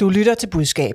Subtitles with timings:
[0.00, 0.94] Du lytter til budskab.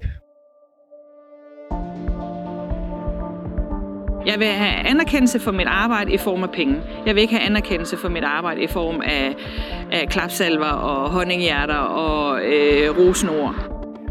[4.25, 6.75] Jeg vil have anerkendelse for mit arbejde i form af penge.
[7.05, 9.35] Jeg vil ikke have anerkendelse for mit arbejde i form af,
[9.91, 13.55] af klapsalver og honninghjerter og øh, rosenord.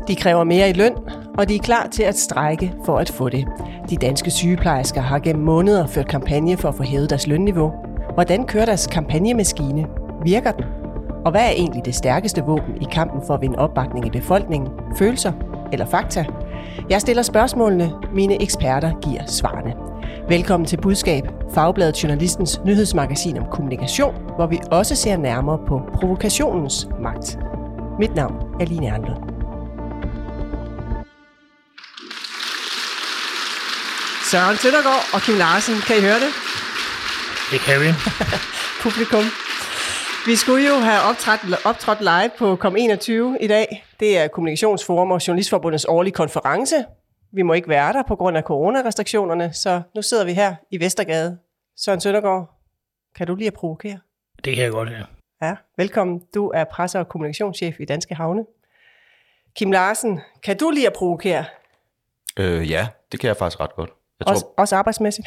[0.08, 0.94] De kræver mere i løn,
[1.38, 3.46] og de er klar til at strække for at få det.
[3.90, 7.72] De danske sygeplejersker har gennem måneder ført kampagne for at få hævet deres lønniveau.
[8.14, 9.86] Hvordan kører deres kampagnemaskine?
[10.24, 10.79] Virker den?
[11.24, 14.70] Og hvad er egentlig det stærkeste våben i kampen for at vinde opbakning i befolkningen?
[14.98, 15.32] Følelser
[15.72, 16.24] eller fakta?
[16.90, 19.74] Jeg stiller spørgsmålene, mine eksperter giver svarene.
[20.28, 26.88] Velkommen til Budskab, Fagbladet Journalistens nyhedsmagasin om kommunikation, hvor vi også ser nærmere på provokationens
[27.00, 27.38] magt.
[27.98, 29.22] Mit navn er Line Erndlund.
[34.30, 36.32] Søren Søndergaard og Kim Larsen, kan I høre det?
[37.52, 37.88] Det kan vi.
[38.82, 39.49] Publikum.
[40.26, 43.84] Vi skulle jo have optrådt, optrådt live på COM21 i dag.
[44.00, 46.74] Det er Kommunikationsforum og Journalistforbundets årlige konference.
[47.32, 50.80] Vi må ikke være der på grund af coronarestriktionerne, så nu sidder vi her i
[50.80, 51.38] Vestergade.
[51.76, 52.50] Søren Søndergaard,
[53.16, 53.98] kan du lige at provokere?
[54.44, 55.02] Det kan jeg godt, ja.
[55.42, 56.22] Ja, velkommen.
[56.34, 58.44] Du er presse- og kommunikationschef i Danske Havne.
[59.56, 61.44] Kim Larsen, kan du lige at provokere?
[62.38, 63.90] Øh, ja, det kan jeg faktisk ret godt.
[64.20, 65.26] Jeg Også, tror, også arbejdsmæssigt?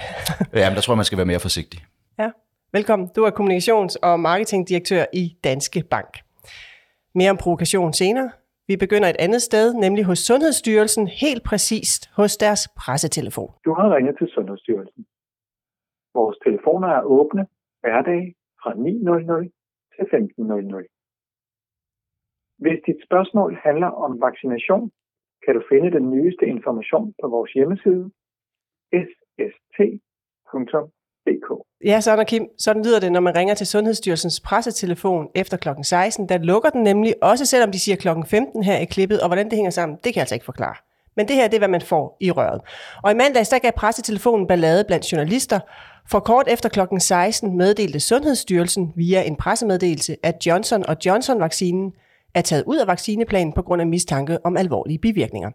[0.54, 1.86] ja, men der tror jeg, man skal være mere forsigtig.
[2.20, 2.30] Ja,
[2.78, 3.08] velkommen.
[3.16, 6.12] Du er kommunikations- og marketingdirektør i Danske Bank.
[7.16, 8.30] Mere om provokation senere.
[8.68, 13.52] Vi begynder et andet sted, nemlig hos Sundhedsstyrelsen, helt præcist hos deres pressetelefon.
[13.66, 15.06] Du har ringet til Sundhedsstyrelsen.
[16.14, 17.44] Vores telefoner er åbne
[17.82, 19.50] hverdage fra 9.00
[19.94, 20.90] til 15.00.
[22.64, 24.92] Hvis dit spørgsmål handler om vaccination,
[25.46, 28.12] kan du finde den nyeste information på vores hjemmeside
[29.04, 30.76] sst.dk.
[31.86, 35.84] Ja, sådan og Kim, sådan lyder det, når man ringer til Sundhedsstyrelsens pressetelefon efter klokken
[35.84, 36.30] 16.
[36.30, 39.46] Der lukker den nemlig, også selvom de siger klokken 15 her i klippet, og hvordan
[39.46, 40.76] det hænger sammen, det kan jeg altså ikke forklare.
[41.16, 42.62] Men det her, det er, hvad man får i røret.
[43.04, 45.60] Og i mandags, der gav pressetelefonen ballade blandt journalister,
[46.10, 51.94] for kort efter klokken 16 meddelte Sundhedsstyrelsen via en pressemeddelelse, at Johnson Johnson-vaccinen
[52.36, 55.52] er taget ud af vaccineplanen på grund af mistanke om alvorlige bivirkninger.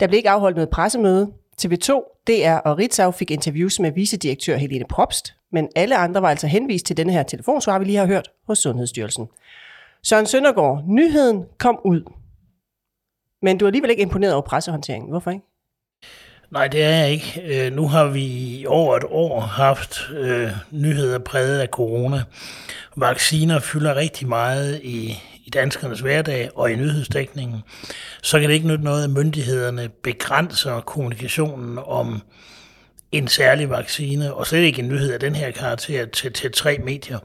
[0.00, 1.32] Der blev ikke afholdt noget pressemøde.
[1.62, 6.46] TV2, DR og Ritzau fik interviews med vicedirektør Helene Propst, men alle andre var altså
[6.46, 9.28] henvist til denne her telefonsvar, vi lige har hørt hos Sundhedsstyrelsen.
[10.02, 12.02] Søren Søndergaard, nyheden kom ud.
[13.42, 15.10] Men du er alligevel ikke imponeret over pressehåndteringen.
[15.10, 15.44] Hvorfor ikke?
[16.50, 17.42] Nej, det er jeg ikke.
[17.44, 22.22] Øh, nu har vi i over et år haft øh, nyheder præget af corona.
[22.96, 27.62] Vacciner fylder rigtig meget i, i danskernes hverdag og i nyhedsdækningen.
[28.22, 32.22] Så kan det ikke nytte noget, at myndighederne begrænser kommunikationen om
[33.12, 36.78] en særlig vaccine, og slet ikke en nyhed af den her karakter til, til tre
[36.84, 37.18] medier.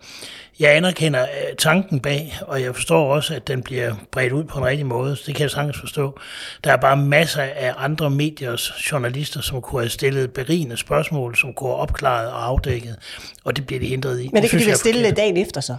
[0.59, 4.59] Jeg anerkender øh, tanken bag, og jeg forstår også, at den bliver bredt ud på
[4.59, 5.17] en rigtig måde.
[5.25, 6.19] Det kan jeg sagtens forstå.
[6.63, 11.53] Der er bare masser af andre mediers journalister, som kunne have stillet berigende spørgsmål, som
[11.53, 12.95] kunne have opklaret og afdækket,
[13.43, 14.29] og det bliver de hindret i.
[14.33, 15.17] Men det, det kan de vel stille forkert.
[15.17, 15.75] dagen efter så?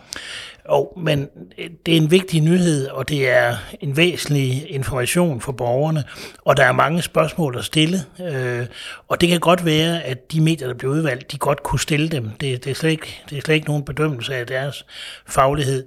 [0.71, 5.53] Jo, men øh, det er en vigtig nyhed, og det er en væsentlig information for
[5.53, 6.05] borgerne,
[6.45, 8.67] og der er mange spørgsmål at stille, øh,
[9.09, 12.09] og det kan godt være, at de medier, der bliver udvalgt, de godt kunne stille
[12.09, 12.31] dem.
[12.31, 14.87] Det, det, er, slet ikke, det er slet ikke nogen bedømmelse af deres
[15.27, 15.87] faglighed.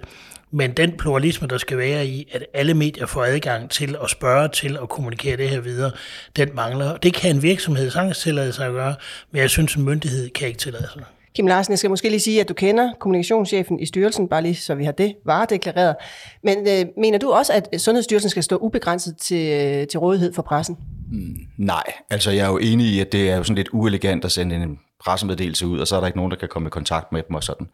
[0.50, 4.48] Men den pluralisme, der skal være i, at alle medier får adgang til at spørge
[4.48, 5.90] til og kommunikere det her videre,
[6.36, 6.96] den mangler.
[6.96, 8.94] Det kan en virksomhed sagtens tillade sig at gøre,
[9.30, 11.02] men jeg synes, en myndighed kan ikke tillade sig.
[11.34, 14.54] Kim Larsen, jeg skal måske lige sige, at du kender kommunikationschefen i styrelsen, bare lige
[14.54, 15.96] så vi har det varedeklareret.
[16.44, 20.42] Men øh, mener du også, at Sundhedsstyrelsen skal stå ubegrænset til, øh, til rådighed for
[20.42, 20.76] pressen?
[21.12, 24.24] Mm, nej, altså jeg er jo enig i, at det er jo sådan lidt uelegant
[24.24, 26.70] at sende en pressemeddelelse ud, og så er der ikke nogen, der kan komme i
[26.70, 27.66] kontakt med dem og sådan.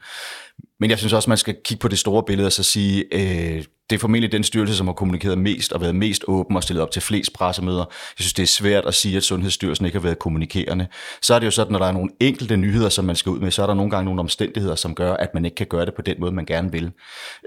[0.80, 3.64] Men jeg synes også, man skal kigge på det store billede og så sige, øh,
[3.90, 6.82] det er formentlig den styrelse, som har kommunikeret mest og været mest åben og stillet
[6.82, 7.84] op til flest pressemøder.
[7.88, 10.86] Jeg synes, det er svært at sige, at Sundhedsstyrelsen ikke har været kommunikerende.
[11.22, 13.38] Så er det jo sådan, når der er nogle enkelte nyheder, som man skal ud
[13.38, 15.86] med, så er der nogle gange nogle omstændigheder, som gør, at man ikke kan gøre
[15.86, 16.90] det på den måde, man gerne vil.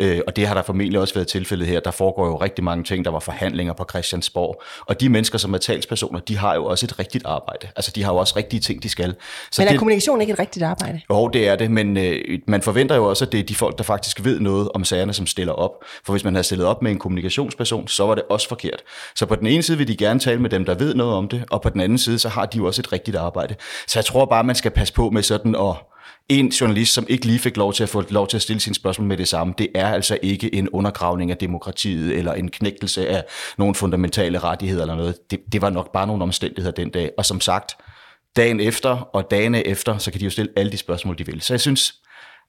[0.02, 1.80] Øh, og det har der formentlig også været tilfældet her.
[1.80, 3.06] Der foregår jo rigtig mange ting.
[3.06, 4.64] Der var forhandlinger på Christiansborg.
[4.88, 7.68] Og de mennesker, som er talspersoner, de har jo også et rigtigt arbejde.
[7.76, 9.16] Altså, de har jo også rigtige ting, de skal.
[9.52, 11.02] Så Men er det, kommunikation ikke et rigtigt arbejde?
[11.10, 13.78] jo, det er det, men øh, man forventer jo også, at det er de folk,
[13.78, 15.72] der faktisk ved noget om sagerne, som stiller op.
[16.06, 18.84] For hvis man havde stillet op med en kommunikationsperson, så var det også forkert.
[19.16, 21.28] Så på den ene side vil de gerne tale med dem, der ved noget om
[21.28, 23.56] det, og på den anden side, så har de jo også et rigtigt arbejde.
[23.88, 25.76] Så jeg tror bare, man skal passe på med sådan at
[26.30, 28.76] en journalist, som ikke lige fik lov til at få lov til at stille sine
[28.76, 33.10] spørgsmål med det samme, det er altså ikke en undergravning af demokratiet eller en knægtelse
[33.10, 33.24] af
[33.58, 35.32] nogle fundamentale rettigheder eller noget.
[35.32, 37.12] Det, det var nok bare nogle omstændigheder den dag.
[37.18, 37.72] Og som sagt,
[38.36, 41.42] dagen efter og dagene efter, så kan de jo stille alle de spørgsmål, de vil.
[41.42, 41.94] Så jeg synes,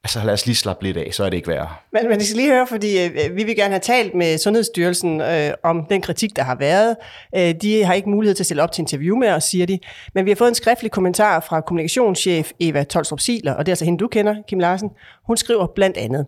[0.03, 1.69] altså lad os lige slappe lidt af, så er det ikke værre.
[1.93, 5.21] Men, men jeg skal lige høre, fordi øh, vi vil gerne have talt med Sundhedsstyrelsen
[5.21, 6.95] øh, om den kritik, der har været.
[7.35, 9.79] Øh, de har ikke mulighed til at stille op til interview med os, siger de.
[10.15, 13.73] Men vi har fået en skriftlig kommentar fra kommunikationschef Eva Tolstrup Siler, og det er
[13.73, 14.89] altså hende, du kender, Kim Larsen.
[15.27, 16.25] Hun skriver blandt andet,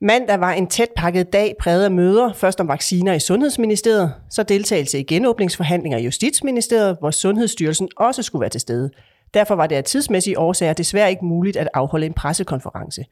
[0.00, 4.42] Mandag var en tæt pakket dag præget af møder, først om vacciner i Sundhedsministeriet, så
[4.42, 8.90] deltagelse i genåbningsforhandlinger i Justitsministeriet, hvor Sundhedsstyrelsen også skulle være til stede.
[9.34, 13.04] Derfor var det af tidsmæssige årsager desværre ikke muligt at afholde en pressekonference.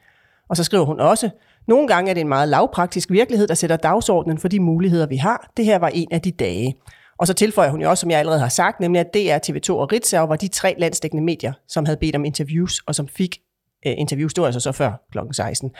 [0.49, 1.31] Og så skriver hun også,
[1.69, 5.17] nogle gange er det en meget lavpraktisk virkelighed, der sætter dagsordenen for de muligheder, vi
[5.17, 5.51] har.
[5.57, 6.77] Det her var en af de dage.
[7.19, 9.73] Og så tilføjer hun jo også, som jeg allerede har sagt, nemlig at DR, TV2
[9.73, 13.39] og Ritzau var de tre landsdækkende medier, som havde bedt om interviews, og som fik
[13.87, 14.35] øh, interviews.
[14.35, 15.19] Det var altså så før kl.
[15.33, 15.71] 16.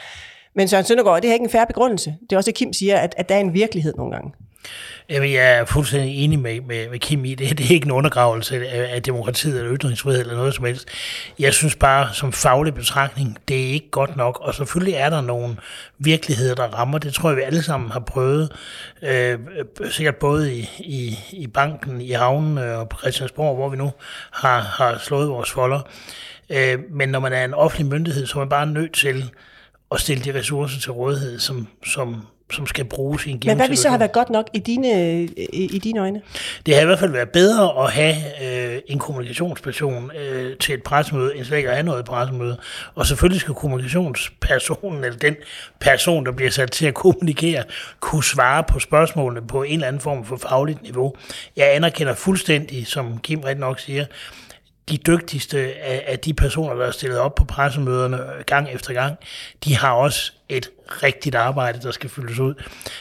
[0.55, 2.15] Men Søren Søndergaard, det er ikke en færre begrundelse.
[2.21, 4.31] Det er også at Kim siger, at, at der er en virkelighed nogle gange.
[5.09, 7.49] Jamen, jeg er fuldstændig enig med, med, med Kim i det.
[7.57, 10.87] Det er ikke en undergravelse af, af demokratiet eller ytringsfrihed eller noget som helst.
[11.39, 14.39] Jeg synes bare, som faglig betragtning, det er ikke godt nok.
[14.41, 15.55] Og selvfølgelig er der nogle
[15.99, 16.97] virkeligheder, der rammer.
[16.97, 18.51] Det tror jeg, vi alle sammen har prøvet.
[19.01, 19.39] Øh,
[19.89, 23.91] sikkert både i, i, i banken, i havnen og på Christiansborg, hvor vi nu
[24.31, 25.81] har, har slået vores folder.
[26.49, 29.31] Øh, men når man er en offentlig myndighed, så er man bare nødt til
[29.91, 33.67] at stille de ressourcer til rådighed, som, som, som skal bruges i en Men hvad
[33.67, 36.21] vil så have været godt nok i dine, i, i dine øjne?
[36.65, 40.83] Det har i hvert fald været bedre at have øh, en kommunikationsperson øh, til et
[40.83, 42.57] pressemøde, end slet ikke at have noget pressemøde.
[42.95, 45.35] Og selvfølgelig skal kommunikationspersonen, eller den
[45.79, 47.63] person, der bliver sat til at kommunikere,
[47.99, 51.15] kunne svare på spørgsmålene på en eller anden form for fagligt niveau.
[51.55, 54.05] Jeg anerkender fuldstændig, som Kim rigtig nok siger,
[54.89, 59.17] de dygtigste af, af de personer, der er stillet op på pressemøderne gang efter gang,
[59.63, 60.69] de har også et
[61.03, 62.53] rigtigt arbejde, der skal fyldes ud.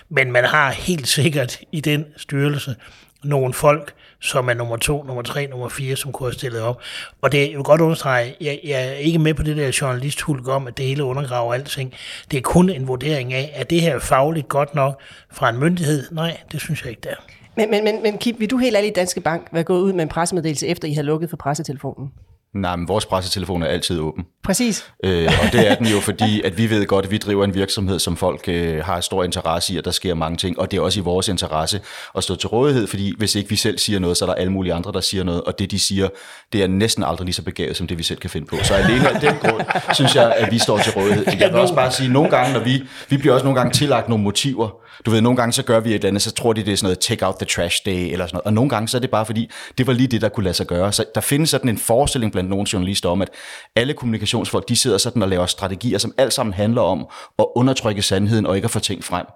[0.08, 2.76] Men man har helt sikkert i den styrelse
[3.24, 6.80] nogle folk, som er nummer to, nummer tre, nummer fire, som kunne have stillet op.
[7.22, 10.48] Og det, jeg vil godt understrege, jeg, jeg er ikke med på det der journalisthulk
[10.48, 11.94] om, at det hele undergraver alting.
[12.30, 15.00] Det er kun en vurdering af, at det her fagligt godt nok
[15.32, 16.06] fra en myndighed?
[16.10, 17.45] Nej, det synes jeg ikke, det er.
[17.56, 19.92] Men, men, men, men Kip, vil du helt ærligt i Danske Bank være gået ud
[19.92, 22.10] med en pressemeddelelse, efter I har lukket for pressetelefonen?
[22.54, 24.24] Nej, men vores pressetelefon er altid åben.
[24.44, 24.86] Præcis.
[25.04, 27.54] Øh, og det er den jo, fordi at vi ved godt, at vi driver en
[27.54, 30.58] virksomhed, som folk øh, har stor interesse i, og der sker mange ting.
[30.58, 31.80] Og det er også i vores interesse
[32.16, 34.52] at stå til rådighed, fordi hvis ikke vi selv siger noget, så er der alle
[34.52, 35.42] mulige andre, der siger noget.
[35.42, 36.08] Og det, de siger,
[36.52, 38.56] det er næsten aldrig lige så begavet, som det vi selv kan finde på.
[38.62, 39.62] Så alene af den grund,
[39.94, 41.24] synes jeg, at vi står til rådighed.
[41.40, 43.72] Jeg vil også bare sige, at nogle gange, når vi, vi bliver også nogle gange
[43.72, 44.68] tillagt nogle motiver.
[45.06, 46.76] Du ved, nogle gange så gør vi et eller andet, så tror de, det er
[46.76, 48.46] sådan noget take out the trash day, eller sådan noget.
[48.46, 50.54] Og nogle gange så er det bare fordi, det var lige det, der kunne lade
[50.54, 50.92] sig gøre.
[50.92, 53.28] Så der findes sådan en forestilling blandt nogle journalister om, at
[53.76, 57.06] alle kommunikationsfolk, de sidder sådan og laver strategier, som alt sammen handler om
[57.38, 59.26] at undertrykke sandheden og ikke at få ting frem.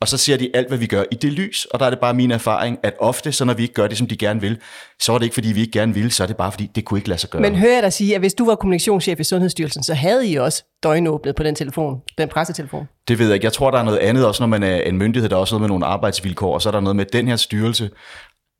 [0.00, 1.98] Og så ser de alt, hvad vi gør i det lys, og der er det
[1.98, 4.58] bare min erfaring, at ofte, så når vi ikke gør det, som de gerne vil,
[5.00, 6.84] så er det ikke, fordi vi ikke gerne vil, så er det bare, fordi det
[6.84, 7.42] kunne ikke lade sig gøre.
[7.42, 10.36] Men hører jeg dig sige, at hvis du var kommunikationschef i Sundhedsstyrelsen, så havde I
[10.36, 12.88] også døgnåbnet på den telefon, den pressetelefon?
[13.08, 13.44] Det ved jeg ikke.
[13.44, 15.54] Jeg tror, der er noget andet, også når man er en myndighed, der er også
[15.54, 17.90] noget med nogle arbejdsvilkår, og så er der noget med den her styrelse.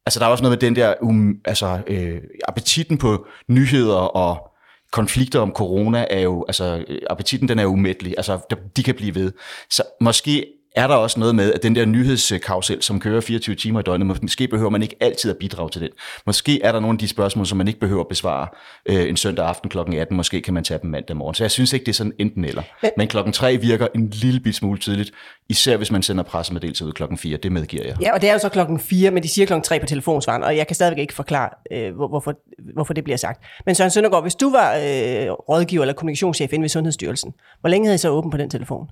[0.06, 2.16] Altså, der er også noget med den der, um, altså, øh,
[2.48, 4.50] appetitten på nyheder og
[4.92, 9.32] konflikter om corona er jo, altså appetitten den er umættelig, altså de kan blive ved.
[9.70, 10.46] Så måske
[10.78, 14.22] er der også noget med, at den der nyhedskausel, som kører 24 timer i døgnet,
[14.22, 15.90] måske behøver man ikke altid at bidrage til den.
[16.26, 18.48] Måske er der nogle af de spørgsmål, som man ikke behøver at besvare
[18.86, 19.78] øh, en søndag aften kl.
[19.78, 20.16] 18.
[20.16, 21.34] Måske kan man tage dem mandag morgen.
[21.34, 22.62] Så jeg synes ikke, det er sådan enten eller.
[22.82, 25.10] Men, Men klokken 3 virker en lille bit smule tidligt,
[25.48, 27.36] især hvis man sender pressemeddelelse ud klokken 4.
[27.36, 27.96] Det medgiver jeg.
[28.00, 30.42] Ja, og det er jo så klokken 4, men de siger klokken 3 på telefonsvaren,
[30.42, 32.34] og jeg kan stadigvæk ikke forklare, øh, hvorfor,
[32.74, 33.44] hvorfor det bliver sagt.
[33.66, 37.86] Men Søren Søndergaard, hvis du var øh, rådgiver eller kommunikationschef inde ved Sundhedsstyrelsen, hvor længe
[37.86, 38.90] havde I så åben på den telefon?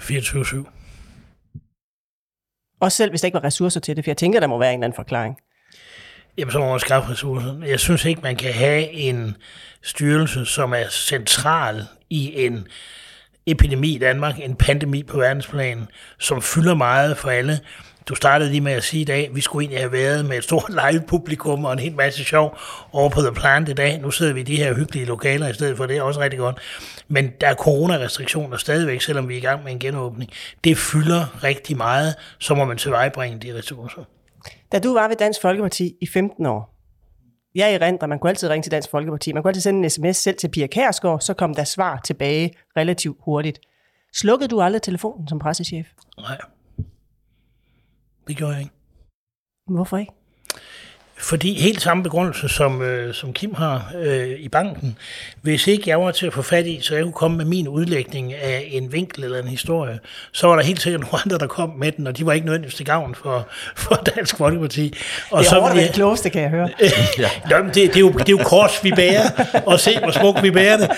[0.00, 0.87] 24-7.
[2.80, 4.72] Også selv hvis der ikke var ressourcer til det, for jeg tænker, der må være
[4.72, 5.36] en eller anden forklaring.
[6.38, 7.64] Jamen, så må man skaffe ressourcer.
[7.66, 9.36] Jeg synes ikke, man kan have en
[9.82, 12.66] styrelse, som er central i en
[13.50, 15.86] epidemi i Danmark, en pandemi på verdensplan,
[16.18, 17.60] som fylder meget for alle.
[18.08, 20.38] Du startede lige med at sige i dag, at vi skulle egentlig have været med
[20.38, 22.58] et stort live-publikum og en hel masse sjov
[22.92, 23.98] over på The Plant i dag.
[24.00, 26.38] Nu sidder vi i de her hyggelige lokaler i stedet for, det er også rigtig
[26.38, 26.56] godt.
[27.08, 30.30] Men der er coronarestriktioner stadigvæk, selvom vi er i gang med en genåbning.
[30.64, 34.02] Det fylder rigtig meget, så må man tilvejebringe de ressourcer.
[34.72, 36.77] Da du var ved Dansk Folkeparti i 15 år,
[37.54, 39.32] jeg er i rent, man kunne altid ringe til Dansk Folkeparti.
[39.32, 42.54] Man kunne altid sende en sms selv til Pia Kærsgaard, så kom der svar tilbage
[42.76, 43.60] relativt hurtigt.
[44.14, 45.86] Slukkede du aldrig telefonen som pressechef?
[46.18, 46.38] Nej.
[48.28, 48.74] Det gjorde jeg ikke.
[49.66, 50.12] Hvorfor ikke?
[51.20, 54.96] Fordi helt samme begrundelse, som, øh, som Kim har øh, i banken,
[55.42, 57.68] hvis ikke jeg var til at få fat i, så jeg kunne komme med min
[57.68, 59.98] udlægning af en vinkel eller en historie,
[60.32, 62.46] så var der helt sikkert nogle andre, der kom med den, og de var ikke
[62.46, 64.94] nødvendigvis til gavn for, for Dansk Folkeparti.
[65.30, 66.68] Og det er ville det klogeste, kan jeg høre.
[67.50, 69.22] Nå, det, det, er jo, det er jo kors, vi bærer,
[69.66, 70.90] og se, hvor smukt vi bærer det.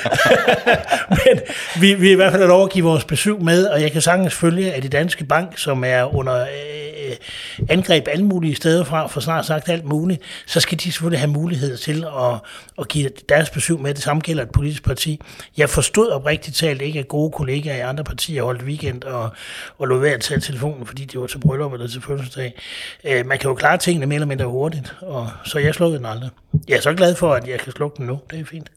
[1.24, 1.40] men
[1.80, 4.34] vi, vi er i hvert fald at give vores besøg med, og jeg kan sagtens
[4.34, 9.06] følge, at i Danske Bank, som er under øh, Øh, angreb alle mulige steder fra,
[9.06, 12.34] for snart sagt alt muligt, så skal de selvfølgelig have mulighed til at,
[12.78, 13.94] at give deres besøg med.
[13.94, 15.20] Det samme gælder et politisk parti.
[15.56, 19.30] Jeg forstod oprigtigt talt ikke, at gode kollegaer i andre partier holdt weekend og,
[19.78, 22.60] og lå ved at tage telefonen, fordi det var til bryllup eller til fødselsdag.
[23.04, 26.06] Øh, man kan jo klare tingene mere eller mindre hurtigt, og så jeg slukkede den
[26.06, 26.30] aldrig.
[26.68, 28.18] Jeg er så glad for, at jeg kan slukke den nu.
[28.30, 28.70] Det er fint.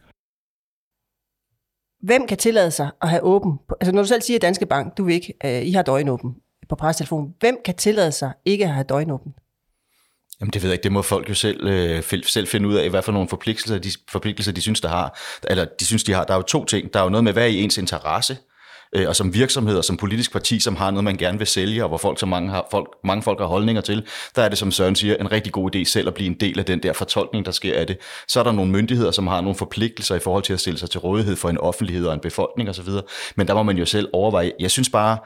[2.04, 3.60] Hvem kan tillade sig at have åben?
[3.82, 6.36] Altså når du selv siger Danske Bank, du vil ikke, øh, I har døgnåben
[6.70, 7.34] på pressetelefonen.
[7.40, 9.36] Hvem kan tillade sig ikke at have døgnåbent?
[10.40, 12.90] Jamen det ved jeg ikke, det må folk jo selv, øh, selv finde ud af,
[12.90, 15.20] hvad for nogle forpligtelser de, forpligtelser de synes, der har.
[15.44, 16.24] Eller de synes, de har.
[16.24, 16.94] Der er jo to ting.
[16.94, 18.38] Der er jo noget med, hvad er i ens interesse,
[18.96, 21.84] øh, og som virksomhed og som politisk parti, som har noget, man gerne vil sælge,
[21.84, 24.06] og hvor folk så mange, har, folk, mange folk har holdninger til,
[24.36, 26.60] der er det, som Søren siger, en rigtig god idé selv at blive en del
[26.60, 27.98] af den der fortolkning, der sker af det.
[28.28, 30.90] Så er der nogle myndigheder, som har nogle forpligtelser i forhold til at stille sig
[30.90, 32.90] til rådighed for en offentlighed og en befolkning osv.,
[33.36, 34.52] men der må man jo selv overveje.
[34.60, 35.18] Jeg synes bare,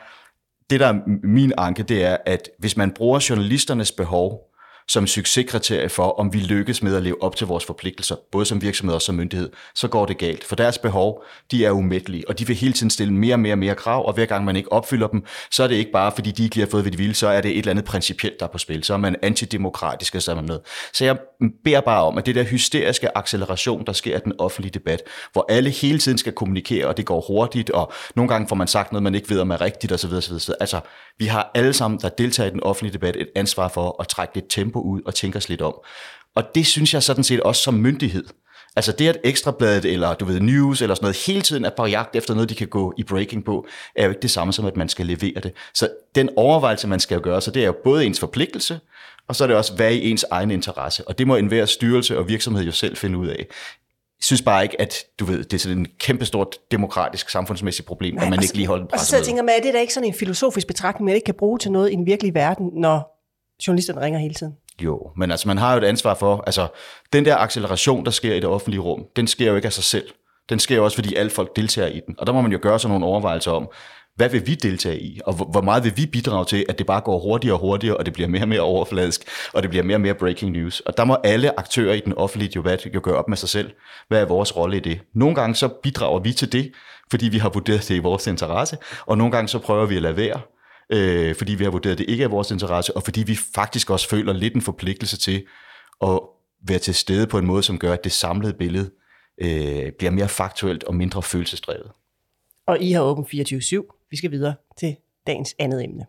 [0.69, 4.47] det der er min anke, det er, at hvis man bruger journalisternes behov
[4.89, 8.61] som succeskriterie for, om vi lykkes med at leve op til vores forpligtelser, både som
[8.61, 10.43] virksomhed og som myndighed, så går det galt.
[10.43, 13.53] For deres behov, de er umættelige, og de vil hele tiden stille mere og mere
[13.53, 16.11] og mere krav, og hver gang man ikke opfylder dem, så er det ikke bare,
[16.11, 17.85] fordi de ikke lige har fået, hvad de vil, så er det et eller andet
[17.85, 18.83] principielt, der er på spil.
[18.83, 20.61] Så er man antidemokratisk og sådan noget.
[20.93, 21.17] Så jeg
[21.63, 25.01] beder bare om, at det der hysteriske acceleration, der sker i den offentlige debat,
[25.33, 28.67] hvor alle hele tiden skal kommunikere, og det går hurtigt, og nogle gange får man
[28.67, 30.13] sagt noget, man ikke ved, om er rigtigt osv.
[30.13, 30.53] osv.
[30.59, 30.79] Altså,
[31.19, 34.35] vi har alle sammen, der deltager i den offentlige debat, et ansvar for at trække
[34.35, 35.73] lidt tempo ud og tænke os lidt om.
[36.35, 38.25] Og det synes jeg sådan set også som myndighed.
[38.75, 41.85] Altså det, at Ekstrabladet eller du ved, News eller sådan noget hele tiden er på
[41.85, 44.65] jagt efter noget, de kan gå i breaking på, er jo ikke det samme som,
[44.65, 45.51] at man skal levere det.
[45.73, 48.79] Så den overvejelse, man skal gøre, så det er jo både ens forpligtelse,
[49.27, 51.07] og så er det også, hvad i ens egen interesse.
[51.07, 53.37] Og det må enhver styrelse og virksomhed jo selv finde ud af.
[54.19, 58.15] Jeg synes bare ikke, at du ved, det er sådan en kæmpestort demokratisk, samfundsmæssigt problem,
[58.15, 59.93] Nej, at man ikke lige holder en Og så tænker man, er det da ikke
[59.93, 63.23] sådan en filosofisk betragtning, man ikke kan bruge til noget i den virkelige verden, når
[63.67, 64.53] journalisterne ringer hele tiden?
[64.81, 66.67] Jo, men altså man har jo et ansvar for, altså
[67.13, 69.83] den der acceleration, der sker i det offentlige rum, den sker jo ikke af sig
[69.83, 70.07] selv.
[70.49, 72.15] Den sker jo også, fordi alle folk deltager i den.
[72.17, 73.69] Og der må man jo gøre sådan nogle overvejelser om,
[74.17, 77.01] hvad vil vi deltage i, og hvor meget vil vi bidrage til, at det bare
[77.01, 79.21] går hurtigere og hurtigere, og det bliver mere og mere overfladisk,
[79.53, 80.79] og det bliver mere og mere breaking news.
[80.79, 83.71] Og der må alle aktører i den offentlige debat jo gøre op med sig selv,
[84.07, 84.99] hvad er vores rolle i det.
[85.15, 86.71] Nogle gange så bidrager vi til det,
[87.11, 90.01] fordi vi har vurderet det i vores interesse, og nogle gange så prøver vi at
[90.01, 90.41] lade være,
[90.91, 94.09] øh, fordi vi har vurderet, det ikke er vores interesse, og fordi vi faktisk også
[94.09, 95.45] føler lidt en forpligtelse til
[96.01, 96.19] at
[96.67, 98.89] være til stede på en måde, som gør, at det samlede billede
[99.41, 101.91] øh, bliver mere faktuelt og mindre følelsesdrevet.
[102.67, 103.96] Og I har åben 24-7.
[104.11, 104.95] Vi skal videre til
[105.27, 106.05] dagens andet emne.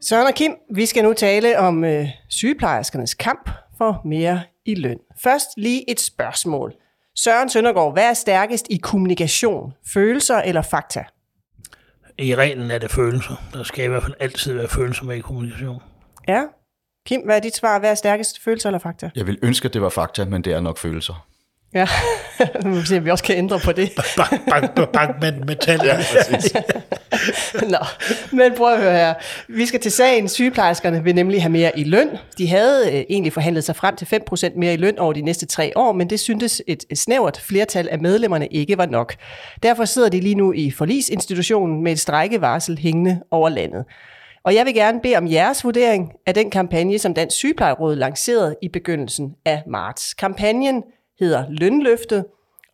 [0.00, 4.98] Søren og Kim, vi skal nu tale om øh, sygeplejerskernes kamp for mere i løn.
[5.22, 6.74] Først lige et spørgsmål.
[7.16, 9.72] Søren Søndergaard, hvad er stærkest i kommunikation?
[9.94, 11.04] Følelser eller fakta?
[12.18, 13.34] I reglen er det følelser.
[13.52, 15.82] Der skal i hvert fald altid være følelser med i kommunikation.
[16.28, 16.42] Ja.
[17.06, 17.78] Kim, hvad er dit svar?
[17.78, 18.42] Hvad er stærkest?
[18.42, 19.10] Følelser eller fakta?
[19.16, 21.26] Jeg vil ønske, at det var fakta, men det er nok følelser.
[21.74, 21.88] Ja,
[22.64, 23.92] nu må vi se, om vi også kan ændre på det.
[24.16, 25.80] Bank, bank, bank med metal.
[25.84, 26.54] Ja, præcis.
[27.72, 27.78] Nå,
[28.32, 29.14] men prøv at høre her.
[29.48, 30.28] Vi skal til sagen.
[30.28, 32.08] Sygeplejerskerne vil nemlig have mere i løn.
[32.38, 35.46] De havde øh, egentlig forhandlet sig frem til 5% mere i løn over de næste
[35.46, 39.14] tre år, men det syntes et snævert flertal af medlemmerne ikke var nok.
[39.62, 43.84] Derfor sidder de lige nu i forlisinstitutionen med et strækkevarsel hængende over landet.
[44.44, 48.56] Og jeg vil gerne bede om jeres vurdering af den kampagne, som Dansk Sygeplejeråd lancerede
[48.62, 50.14] i begyndelsen af marts.
[50.14, 50.82] Kampagnen
[51.20, 52.24] hedder Lønløftet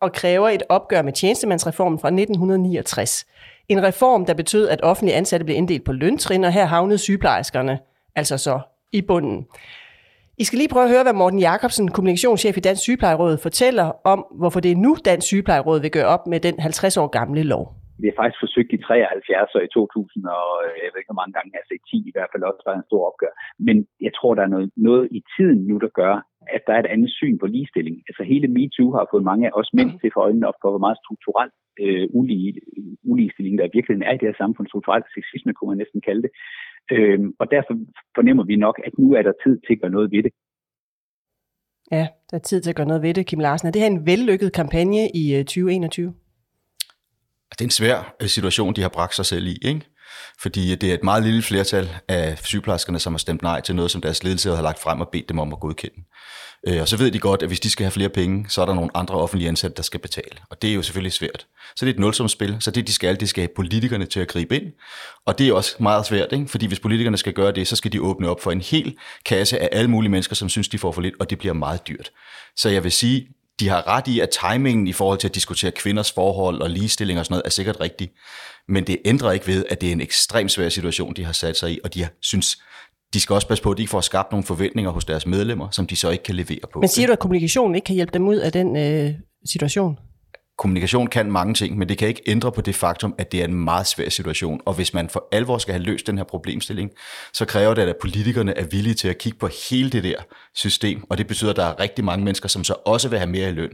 [0.01, 3.25] og kræver et opgør med tjenestemandsreformen fra 1969.
[3.69, 7.79] En reform, der betød, at offentlige ansatte blev inddelt på løntrin, og her havnede sygeplejerskerne
[8.15, 8.59] altså så
[8.91, 9.47] i bunden.
[10.41, 14.19] I skal lige prøve at høre, hvad Morten Jacobsen, kommunikationschef i Dansk Sygeplejeråd, fortæller om,
[14.41, 17.65] hvorfor det er nu, Dansk Sygeplejeråd vil gøre op med den 50 år gamle lov.
[18.01, 21.21] Vi har faktisk forsøgt i 73 og i 2000, og øh, jeg ved ikke, hvor
[21.21, 23.33] mange gange, altså i 10 i hvert fald også var en stor opgør.
[23.67, 26.13] Men jeg tror, der er noget, noget i tiden nu, der gør,
[26.55, 27.95] at der er et andet syn på ligestilling.
[28.09, 30.83] Altså hele MeToo har fået mange af os mænd til for øjnene op for, hvor
[30.85, 32.53] meget strukturelt øh, ulige,
[33.11, 34.67] uligestilling der i virkeligheden er i det her samfund.
[34.67, 36.31] Strukturelt sexisme kunne man næsten kalde det.
[36.95, 37.73] Øhm, og derfor
[38.17, 40.31] fornemmer vi nok, at nu er der tid til at gøre noget ved det.
[41.91, 43.67] Ja, der er tid til at gøre noget ved det, Kim Larsen.
[43.67, 46.13] Er det her en vellykket kampagne i 2021?
[47.51, 49.85] Det er en svær situation, de har bragt sig selv i, ikke?
[50.41, 53.91] Fordi det er et meget lille flertal af sygeplejerskerne, som har stemt nej til noget,
[53.91, 55.95] som deres ledelse har lagt frem og bedt dem om at godkende.
[56.67, 58.65] Øh, og så ved de godt, at hvis de skal have flere penge, så er
[58.65, 60.37] der nogle andre offentlige ansatte, der skal betale.
[60.49, 61.47] Og det er jo selvfølgelig svært.
[61.75, 62.57] Så det er et nulsumsspil.
[62.59, 64.71] Så det, de skal, det skal have politikerne til at gribe ind.
[65.25, 66.47] Og det er også meget svært, ikke?
[66.47, 69.59] fordi hvis politikerne skal gøre det, så skal de åbne op for en hel kasse
[69.59, 72.11] af alle mulige mennesker, som synes, de får for lidt, og det bliver meget dyrt.
[72.55, 73.27] Så jeg vil sige,
[73.61, 77.19] de har ret i, at timingen i forhold til at diskutere kvinders forhold og ligestilling
[77.19, 78.09] og sådan noget, er sikkert rigtig.
[78.67, 81.57] Men det ændrer ikke ved, at det er en ekstremt svær situation, de har sat
[81.57, 82.57] sig i, og de har, synes,
[83.13, 85.69] de skal også passe på, at de ikke får skabt nogle forventninger hos deres medlemmer,
[85.71, 86.79] som de så ikke kan levere på.
[86.79, 89.13] Men siger du, at kommunikationen ikke kan hjælpe dem ud af den øh,
[89.45, 89.97] situation?
[90.57, 93.45] Kommunikation kan mange ting, men det kan ikke ændre på det faktum, at det er
[93.45, 94.61] en meget svær situation.
[94.65, 96.91] Og hvis man for alvor skal have løst den her problemstilling,
[97.33, 100.15] så kræver det, at politikerne er villige til at kigge på hele det der
[100.55, 101.03] system.
[101.09, 103.49] Og det betyder, at der er rigtig mange mennesker, som så også vil have mere
[103.49, 103.71] i løn.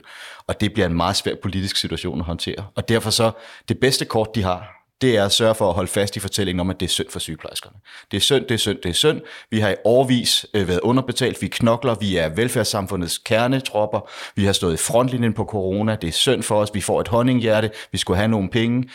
[0.47, 2.65] Og det bliver en meget svær politisk situation at håndtere.
[2.75, 3.31] Og derfor så,
[3.67, 6.59] det bedste kort, de har, det er at sørge for at holde fast i fortællingen
[6.59, 7.75] om, at det er synd for sygeplejerskerne.
[8.11, 9.21] Det er synd, det er synd, det er synd.
[9.51, 14.53] Vi har i årvis øh, været underbetalt, vi knokler, vi er velfærdssamfundets kernetropper, vi har
[14.53, 17.97] stået i frontlinjen på corona, det er synd for os, vi får et honninghjerte, vi
[17.97, 18.89] skulle have nogle penge.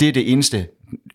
[0.00, 0.66] Det er det eneste,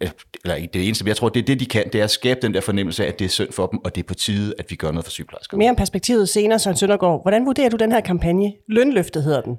[0.01, 0.09] øh,
[0.43, 2.11] eller ikke det eneste, men jeg tror, det er det, de kan, det er at
[2.11, 4.13] skabe den der fornemmelse af, at det er synd for dem, og det er på
[4.13, 5.59] tide, at vi gør noget for sygeplejerskerne.
[5.59, 7.21] Mere om perspektivet senere, Søren Søndergaard.
[7.23, 8.53] Hvordan vurderer du den her kampagne?
[8.67, 9.57] Lønløftet hedder den.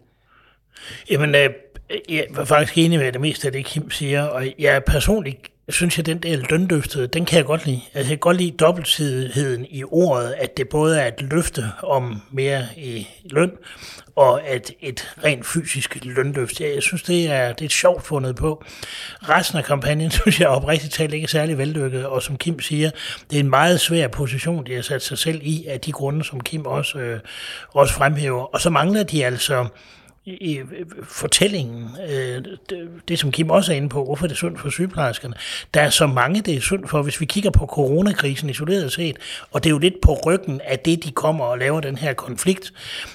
[1.11, 1.51] Jamen, øh,
[2.09, 5.97] jeg var faktisk enig med det meste af det, Kim siger, og jeg personligt synes
[5.97, 7.81] jeg, den der lønløftet, den kan jeg godt lide.
[7.95, 12.23] Altså, jeg kan godt lide dobbeltsidigheden i ordet, at det både er et løfte om
[12.31, 13.51] mere i løn,
[14.17, 16.61] og at et rent fysisk lønløft.
[16.61, 18.65] Jeg synes, det er, det er et sjovt fundet på.
[19.29, 22.91] Resten af kampagnen, synes jeg oprigtigt talt ikke er særlig vellykket, og som Kim siger,
[23.31, 26.25] det er en meget svær position, de har sat sig selv i, af de grunde,
[26.25, 27.21] som Kim også, øh,
[27.73, 28.55] også fremhæver.
[28.55, 29.67] Og så mangler de altså
[30.27, 30.61] i
[31.03, 34.71] fortællingen, øh, det, det som Kim også er inde på, hvorfor det er sundt for
[34.71, 35.35] sygeplejerskerne.
[35.75, 39.17] Der er så mange, det er sundt for, hvis vi kigger på coronakrisen isoleret set,
[39.51, 42.15] og det er jo lidt på ryggen af det, de kommer og laver den her
[42.15, 42.73] konflikt.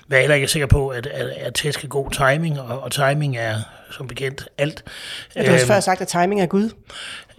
[0.09, 2.91] Jeg er heller ikke sikker på, at, at, at tæsk er god timing, og, og
[2.91, 3.55] timing er
[3.91, 4.83] som bekendt alt.
[5.35, 6.69] Ja, du har før sagt, at timing er Gud.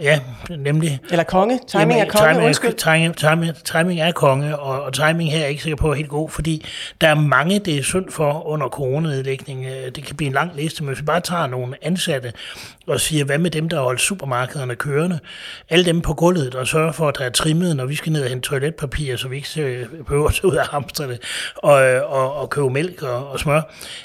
[0.00, 1.00] Ja, nemlig.
[1.10, 1.60] Eller konge.
[1.68, 2.74] Timing Jamen, er konge, timing, undskyld.
[2.74, 5.94] Timing, timing, timing er konge, og, og timing her er jeg ikke sikker på er
[5.94, 6.66] helt god, fordi
[7.00, 9.66] der er mange, det er synd for under coronanedlægning.
[9.94, 12.32] Det kan blive en lang liste, men hvis vi bare tager nogle ansatte
[12.86, 15.18] og siger, hvad med dem, der har holdt supermarkederne kørende?
[15.68, 18.22] Alle dem på gulvet, der sørger for, at der er trimmet, når vi skal ned
[18.22, 21.18] og hente toiletpapir, så vi ikke behøver at ud af hamsterne
[21.56, 21.72] og,
[22.04, 23.60] og, og købe mælk og, og smør.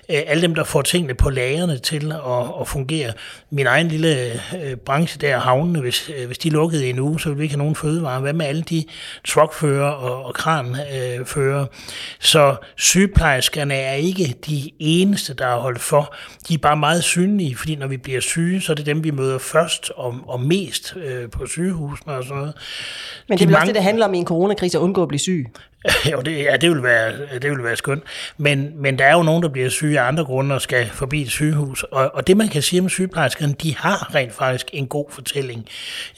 [0.09, 3.13] Alle dem, der får tingene på lagerne til at, at fungere.
[3.49, 4.31] Min egen lille
[4.63, 7.43] øh, branche der, havnene, hvis, øh, hvis de lukkede i en uge, så ville vi
[7.43, 8.19] ikke have nogen fødevarer.
[8.19, 8.85] Hvad med alle de
[9.27, 11.65] truckfører og, og kranfører?
[12.19, 16.15] Så sygeplejerskerne er ikke de eneste, der er holdt for.
[16.47, 19.11] De er bare meget synlige, fordi når vi bliver syge, så er det dem, vi
[19.11, 22.53] møder først og, og mest øh, på sygehusene og sådan noget.
[23.29, 23.61] Men det er vel mange...
[23.61, 25.47] også det, det handler om i en coronakrise, at undgå at blive syg?
[26.11, 28.03] jo, det, ja, det vil være, det vil være skønt.
[28.37, 31.21] Men, men der er jo nogen, der bliver syge af andre grunde og skal forbi
[31.21, 31.83] et sygehus.
[31.83, 35.67] Og, og det, man kan sige om sygeplejerskerne, de har rent faktisk en god fortælling.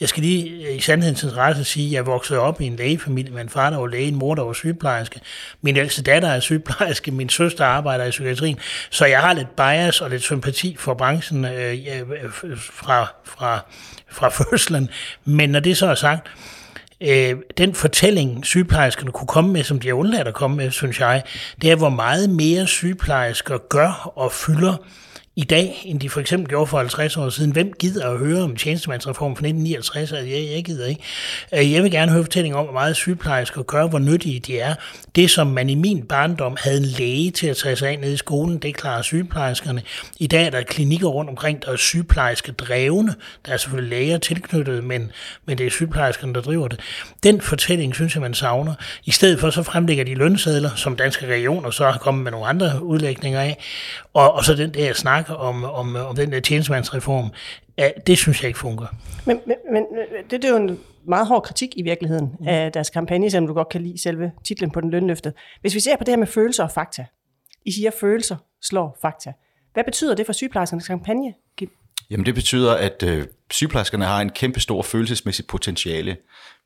[0.00, 3.32] Jeg skal lige øh, i sandhedens interesse sige, at jeg voksede op i en lægefamilie
[3.32, 5.20] med en far, der var læge, en mor, der var sygeplejerske.
[5.62, 8.58] Min ældste datter er sygeplejerske, min søster arbejder i psykiatrien.
[8.90, 13.60] Så jeg har lidt bias og lidt sympati for branchen øh, øh fra, fra,
[14.10, 14.90] fra fødslen.
[15.24, 16.28] Men når det så er sagt,
[17.00, 21.00] øh, den fortælling, sygeplejerskerne kunne komme med, som de har undladt at komme med, synes
[21.00, 21.22] jeg,
[21.62, 24.76] det er, hvor meget mere sygeplejersker gør og fylder
[25.38, 27.50] i dag, end de for eksempel gjorde for 50 år siden.
[27.52, 30.12] Hvem gider at høre om tjenestemandsreformen fra 1959?
[30.12, 31.02] Altså, jeg, jeg gider ikke.
[31.54, 34.74] Øh, jeg vil gerne høre fortællinger om, hvor meget sygeplejersker gør, hvor nyttige de er.
[35.16, 38.12] Det, som man i min barndom havde en læge til at tage sig af nede
[38.12, 39.82] i skolen, det klarer sygeplejerskerne.
[40.18, 43.14] I dag er der klinikker rundt omkring, der er sygeplejerske drevne.
[43.46, 45.10] Der er selvfølgelig læger tilknyttet, men,
[45.46, 46.80] men det er sygeplejerskerne, der driver det.
[47.22, 48.74] Den fortælling synes jeg, man savner.
[49.04, 52.46] I stedet for så fremlægger de lønsedler, som danske regioner så har kommet med nogle
[52.46, 53.58] andre udlægninger af,
[54.14, 57.30] og, og så den der snak om, om, om den der tjenestemandsreform,
[57.78, 58.94] ja, det synes jeg ikke fungerer.
[59.26, 59.84] Men, men, men
[60.30, 62.48] det, det er jo en meget hård kritik i virkeligheden mm.
[62.48, 65.32] af deres kampagne, selvom du godt kan lide selve titlen på den lønløfte.
[65.60, 67.06] Hvis vi ser på det her med følelser og fakta.
[67.64, 69.32] I siger, at følelser slår fakta.
[69.72, 71.70] Hvad betyder det for sygeplejerskernes kampagne, Kim?
[72.10, 76.16] Jamen det betyder, at øh, sygeplejerskerne har en kæmpe stor følelsesmæssig potentiale.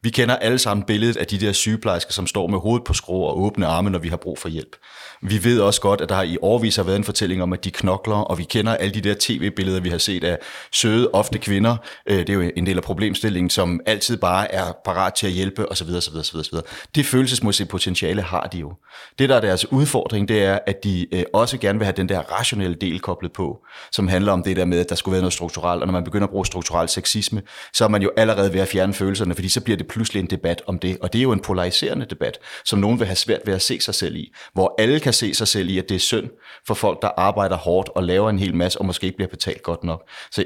[0.03, 3.21] Vi kender alle sammen billedet af de der sygeplejersker, som står med hovedet på skrå
[3.23, 4.77] og åbne arme, når vi har brug for hjælp.
[5.23, 7.71] Vi ved også godt, at der i årvis har været en fortælling om, at de
[7.71, 10.39] knokler, og vi kender alle de der tv-billeder, vi har set af
[10.73, 11.77] søde, ofte kvinder.
[12.07, 15.33] Øh, det er jo en del af problemstillingen, som altid bare er parat til at
[15.33, 15.89] hjælpe, osv.
[15.97, 16.59] osv., osv., osv.
[16.95, 18.73] Det følelsesmæssige potentiale har de jo.
[19.19, 22.09] Det, der er deres udfordring, det er, at de øh, også gerne vil have den
[22.09, 23.59] der rationelle del koblet på,
[23.93, 26.05] som handler om det der med, at der skulle være noget strukturelt, og når man
[26.05, 29.49] begynder at bruge strukturel sexisme, så er man jo allerede ved at fjerne følelserne, fordi
[29.49, 30.99] så bliver det pludselig en debat om det.
[30.99, 33.81] Og det er jo en polariserende debat, som nogen vil have svært ved at se
[33.81, 34.33] sig selv i.
[34.53, 36.31] Hvor alle kan se sig selv i, at det er synd
[36.67, 39.63] for folk, der arbejder hårdt og laver en hel masse, og måske ikke bliver betalt
[39.63, 40.09] godt nok.
[40.31, 40.45] Så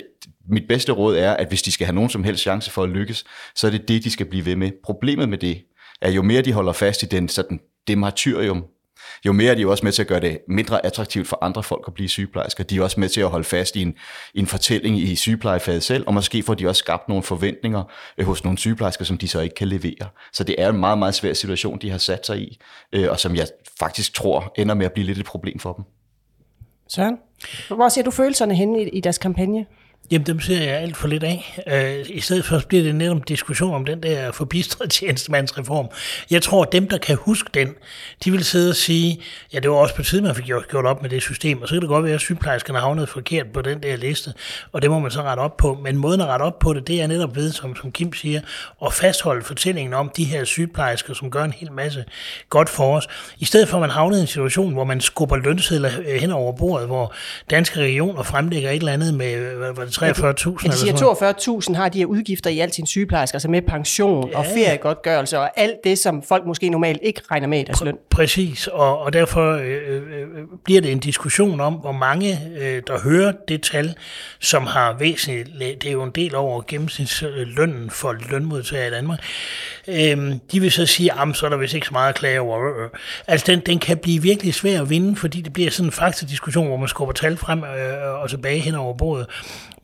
[0.48, 2.88] mit bedste råd er, at hvis de skal have nogen som helst chance for at
[2.88, 4.70] lykkes, så er det det, de skal blive ved med.
[4.84, 5.62] Problemet med det
[6.02, 8.64] er, jo mere de holder fast i den sådan, det martyrium,
[9.26, 11.84] jo mere er de også med til at gøre det mindre attraktivt for andre folk
[11.86, 12.64] at blive sygeplejersker.
[12.64, 13.94] De er også med til at holde fast i en,
[14.34, 17.82] en fortælling i sygeplejefaget selv, og måske får de også skabt nogle forventninger
[18.18, 20.08] øh, hos nogle sygeplejersker, som de så ikke kan levere.
[20.32, 22.58] Så det er en meget, meget svær situation, de har sat sig i,
[22.92, 23.46] øh, og som jeg
[23.78, 25.84] faktisk tror ender med at blive lidt et problem for dem.
[26.88, 27.16] Søren,
[27.68, 29.66] hvor ser du følelserne henne i, i deres kampagne?
[30.10, 31.60] Jamen, dem ser jeg alt for lidt af.
[31.66, 35.88] Øh, I stedet for bliver det netop en diskussion om den der forbistrede tjenestemandsreform.
[36.30, 37.74] Jeg tror, at dem, der kan huske den,
[38.24, 39.20] de vil sidde og sige,
[39.52, 41.68] ja, det var også på tide, man fik gjort, gjort op med det system, og
[41.68, 44.32] så kan det godt være, at sygeplejerskerne havnede forkert på den der liste,
[44.72, 45.78] og det må man så rette op på.
[45.82, 48.40] Men måden at rette op på det, det er netop ved, som, som Kim siger,
[48.86, 52.04] at fastholde fortællingen om de her sygeplejersker, som gør en hel masse
[52.50, 53.08] godt for os.
[53.38, 56.30] I stedet for, at man havner i en situation, hvor man skubber lønsedler øh, hen
[56.30, 57.14] over bordet, hvor
[57.50, 61.98] danske regioner fremlægger et eller andet med, hvad 43.000 ja, de siger 42.000 har de
[61.98, 64.38] her udgifter i alt sin sygeplejersker, altså med pension ja.
[64.38, 67.96] og feriegodtgørelse og alt det, som folk måske normalt ikke regner med i deres løn.
[68.10, 70.26] Præcis, og, og derfor øh, øh,
[70.64, 73.94] bliver det en diskussion om, hvor mange, øh, der hører det tal,
[74.40, 79.18] som har væsentligt, det er jo en del over gennemsnitslønnen for lønmodtagere i Danmark,
[79.88, 82.40] øh, de vil så sige, at så er der vist ikke så meget at klage
[82.40, 82.88] over.
[83.26, 86.66] Altså den, den kan blive virkelig svær at vinde, fordi det bliver sådan en faktadiskussion,
[86.66, 89.26] hvor man skubber tal frem øh, og tilbage hen over bordet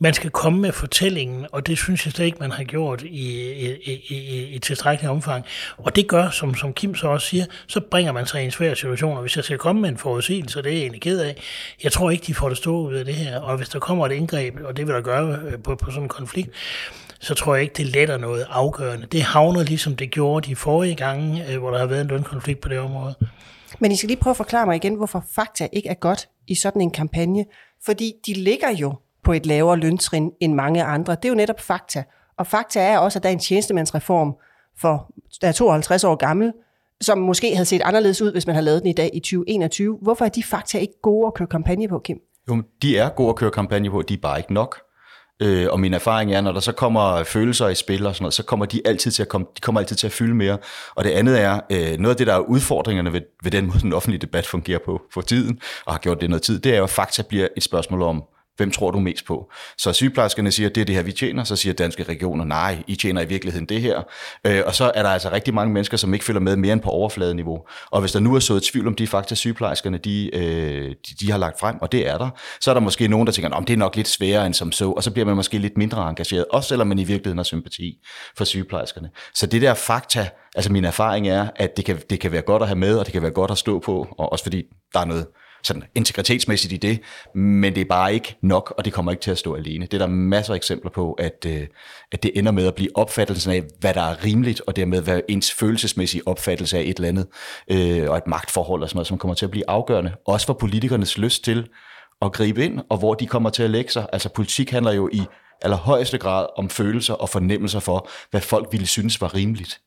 [0.03, 3.51] man skal komme med fortællingen, og det synes jeg slet ikke, man har gjort i,
[3.51, 5.45] i, i, i tilstrækkelig omfang.
[5.77, 8.51] Og det gør, som, som Kim så også siger, så bringer man sig i en
[8.51, 11.19] svær situation, og hvis jeg skal komme med en forudsigelse, det er jeg egentlig ked
[11.19, 11.35] af,
[11.83, 14.05] jeg tror ikke, de får det stå ud af det her, og hvis der kommer
[14.05, 16.49] et indgreb, og det vil der gøre øh, på, på sådan en konflikt,
[17.19, 19.07] så tror jeg ikke, det letter noget afgørende.
[19.11, 22.61] Det havner ligesom det gjorde de forrige gange, øh, hvor der har været en lønkonflikt
[22.61, 23.15] på det område.
[23.79, 26.55] Men I skal lige prøve at forklare mig igen, hvorfor fakta ikke er godt i
[26.55, 27.45] sådan en kampagne.
[27.85, 31.15] Fordi de ligger jo på et lavere løntrin end mange andre.
[31.15, 32.03] Det er jo netop fakta.
[32.37, 34.35] Og fakta er også, at der er en tjenestemandsreform,
[34.77, 36.53] for, der er 52 år gammel,
[37.01, 39.97] som måske havde set anderledes ud, hvis man havde lavet den i dag i 2021.
[40.01, 42.17] Hvorfor er de fakta ikke gode at køre kampagne på, Kim?
[42.49, 44.81] Jo, de er gode at køre kampagne på, de er bare ikke nok.
[45.41, 48.33] Øh, og min erfaring er, når der så kommer følelser i spil og sådan noget,
[48.33, 50.57] så kommer de altid til at, komme, de kommer altid til at fylde mere.
[50.95, 53.79] Og det andet er, øh, noget af det, der er udfordringerne ved, ved den måde,
[53.79, 56.77] den offentlige debat fungerer på for tiden, og har gjort det noget tid, det er
[56.77, 58.23] jo, at fakta bliver et spørgsmål om
[58.57, 59.51] Hvem tror du mest på?
[59.77, 61.43] Så sygeplejerskerne siger, det er det her, vi tjener.
[61.43, 64.01] Så siger danske regioner, nej, I tjener i virkeligheden det her.
[64.47, 66.81] Øh, og så er der altså rigtig mange mennesker, som ikke følger med mere end
[66.81, 67.59] på overfladeniveau.
[67.91, 71.31] Og hvis der nu er sået tvivl om de fakta, sygeplejerskerne de, øh, de, de
[71.31, 72.29] har lagt frem, og det er der,
[72.61, 74.71] så er der måske nogen, der tænker, om det er nok lidt sværere end som
[74.71, 77.43] så, og så bliver man måske lidt mindre engageret, også selvom man i virkeligheden har
[77.43, 77.97] sympati
[78.37, 79.09] for sygeplejerskerne.
[79.33, 82.61] Så det der fakta, altså min erfaring er, at det kan, det kan være godt
[82.61, 84.63] at have med, og det kan være godt at stå på, og også fordi
[84.93, 85.25] der er noget
[85.63, 86.99] sådan integritetsmæssigt i det,
[87.35, 89.85] men det er bare ikke nok, og det kommer ikke til at stå alene.
[89.85, 91.67] Det er der masser af eksempler på, at, øh,
[92.11, 95.21] at det ender med at blive opfattelsen af, hvad der er rimeligt, og dermed hvad
[95.29, 97.27] ens følelsesmæssige opfattelse af et eller andet,
[97.71, 100.11] øh, og et magtforhold og sådan noget, som kommer til at blive afgørende.
[100.25, 101.67] Også for politikernes lyst til
[102.21, 104.07] at gribe ind, og hvor de kommer til at lægge sig.
[104.13, 105.21] Altså politik handler jo i
[105.61, 109.79] allerhøjeste grad om følelser og fornemmelser for, hvad folk ville synes var rimeligt.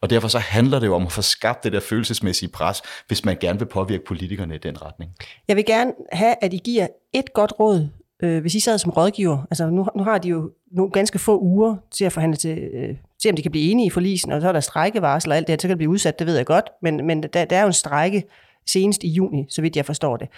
[0.00, 3.24] Og derfor så handler det jo om at få skabt det der følelsesmæssige pres, hvis
[3.24, 5.10] man gerne vil påvirke politikerne i den retning.
[5.48, 7.88] Jeg vil gerne have, at I giver et godt råd,
[8.22, 9.38] øh, hvis I sad som rådgiver.
[9.50, 12.96] Altså nu, nu har de jo nogle ganske få uger til at forhandle til, øh,
[13.22, 15.46] se om de kan blive enige i forlisen, og så er der strækkevarsel og alt
[15.46, 17.56] det her, så kan det blive udsat, det ved jeg godt, men, men der, der
[17.56, 18.24] er jo en strække
[18.66, 20.28] senest i juni, så vidt jeg forstår det.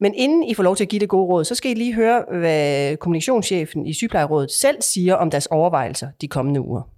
[0.00, 1.94] Men inden I får lov til at give det gode råd, så skal I lige
[1.94, 6.93] høre, hvad kommunikationschefen i sygeplejerådet selv siger om deres overvejelser de kommende uger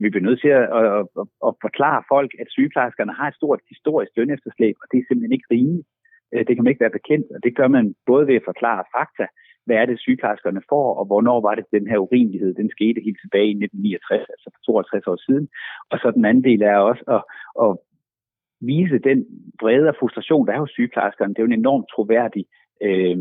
[0.00, 0.84] vi bliver nødt til at, at,
[1.20, 5.36] at, at forklare folk, at sygeplejerskerne har et stort historisk lønefterslæb, og det er simpelthen
[5.36, 5.88] ikke rimeligt.
[6.32, 8.84] Øh, det kan man ikke være bekendt, og det gør man både ved at forklare
[8.96, 9.26] fakta,
[9.66, 13.20] hvad er det sygeplejerskerne får, og hvornår var det den her urimelighed, den skete helt
[13.24, 15.48] tilbage i 1969, altså for 52 år siden.
[15.90, 17.22] Og så den anden del er også at,
[17.64, 17.70] at
[18.70, 19.18] vise den
[19.60, 21.34] brede frustration, der er hos sygeplejerskerne.
[21.34, 22.44] Det er jo en enormt troværdig
[22.86, 23.16] øh,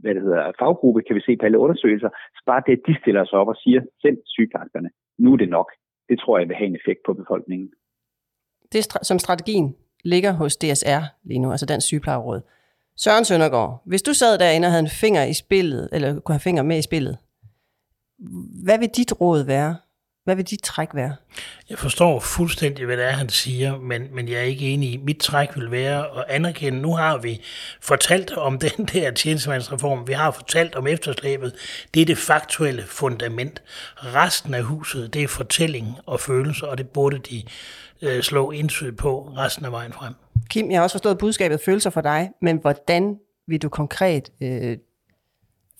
[0.00, 2.10] hvad det hedder, faggruppe, kan vi se på alle undersøgelser.
[2.36, 5.48] Så bare det, at de stiller sig op og siger, selv sygeplejerskerne, nu er det
[5.48, 5.68] nok
[6.08, 7.70] det tror jeg vil have en effekt på befolkningen.
[8.72, 12.40] Det som strategien ligger hos DSR lige nu, altså Dansk Sygeplejeråd.
[12.96, 16.40] Søren Søndergaard, hvis du sad derinde og havde en finger i spillet, eller kunne have
[16.40, 17.18] finger med i spillet,
[18.64, 19.76] hvad vil dit råd være
[20.24, 21.16] hvad vil dit træk være?
[21.70, 24.96] Jeg forstår fuldstændig, hvad det er, han siger, men, men jeg er ikke enig i.
[24.96, 27.40] Mit træk vil være at anerkende, nu har vi
[27.80, 31.54] fortalt om den der tjenestemandsreform, vi har fortalt om efterslæbet.
[31.94, 33.62] Det er det faktuelle fundament.
[33.96, 37.42] Resten af huset, det er fortælling og følelser, og det burde de
[38.02, 40.14] øh, slå indsyd på resten af vejen frem.
[40.50, 43.16] Kim, jeg har også forstået budskabet følelser for dig, men hvordan
[43.48, 44.76] vil du konkret øh,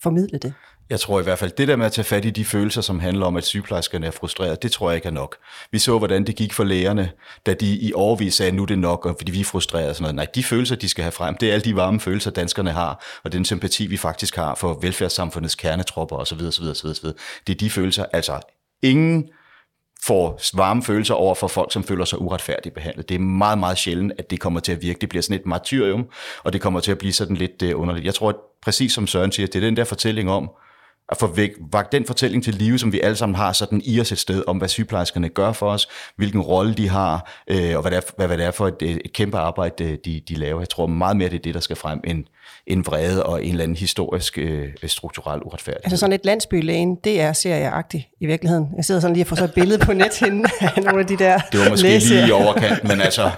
[0.03, 0.53] formidle det?
[0.89, 2.99] Jeg tror i hvert fald, det der med at tage fat i de følelser, som
[2.99, 5.35] handler om, at sygeplejerskerne er frustrerede, det tror jeg ikke er nok.
[5.71, 7.11] Vi så, hvordan det gik for lægerne,
[7.45, 9.95] da de i overvis sagde, nu er det nok, og fordi vi er frustrerede og
[9.95, 10.15] sådan noget.
[10.15, 13.03] Nej, de følelser, de skal have frem, det er alle de varme følelser, danskerne har,
[13.23, 16.41] og den sympati, vi faktisk har for velfærdssamfundets kernetropper osv.
[16.41, 17.07] osv., osv., osv.
[17.47, 18.39] Det er de følelser, altså
[18.81, 19.29] ingen
[20.05, 23.09] får varme følelser over for folk, som føler sig uretfærdigt behandlet.
[23.09, 24.99] Det er meget, meget sjældent, at det kommer til at virke.
[25.01, 26.09] Det bliver sådan et martyrium,
[26.43, 28.05] og det kommer til at blive sådan lidt øh, underligt.
[28.05, 30.51] Jeg tror, at præcis som Søren siger, det er den der fortælling om,
[31.09, 33.99] at få væk, vagt den fortælling til live, som vi alle sammen har sådan i
[33.99, 37.81] os et sted, om hvad sygeplejerskerne gør for os, hvilken rolle de har, øh, og
[37.81, 40.61] hvad det, er, hvad, hvad det er for et, et kæmpe arbejde, de, de laver.
[40.61, 42.23] Jeg tror meget mere, det er det, der skal frem, end,
[42.67, 45.83] end vrede og en eller anden historisk øh, strukturel uretfærdighed.
[45.85, 48.67] Altså sådan et landsbylægen, det er serieagtigt i virkeligheden.
[48.75, 51.07] Jeg sidder sådan lige og får så et billede på net henne af nogle af
[51.07, 52.13] de der Det var måske læse.
[52.13, 53.31] lige i overkant, men altså,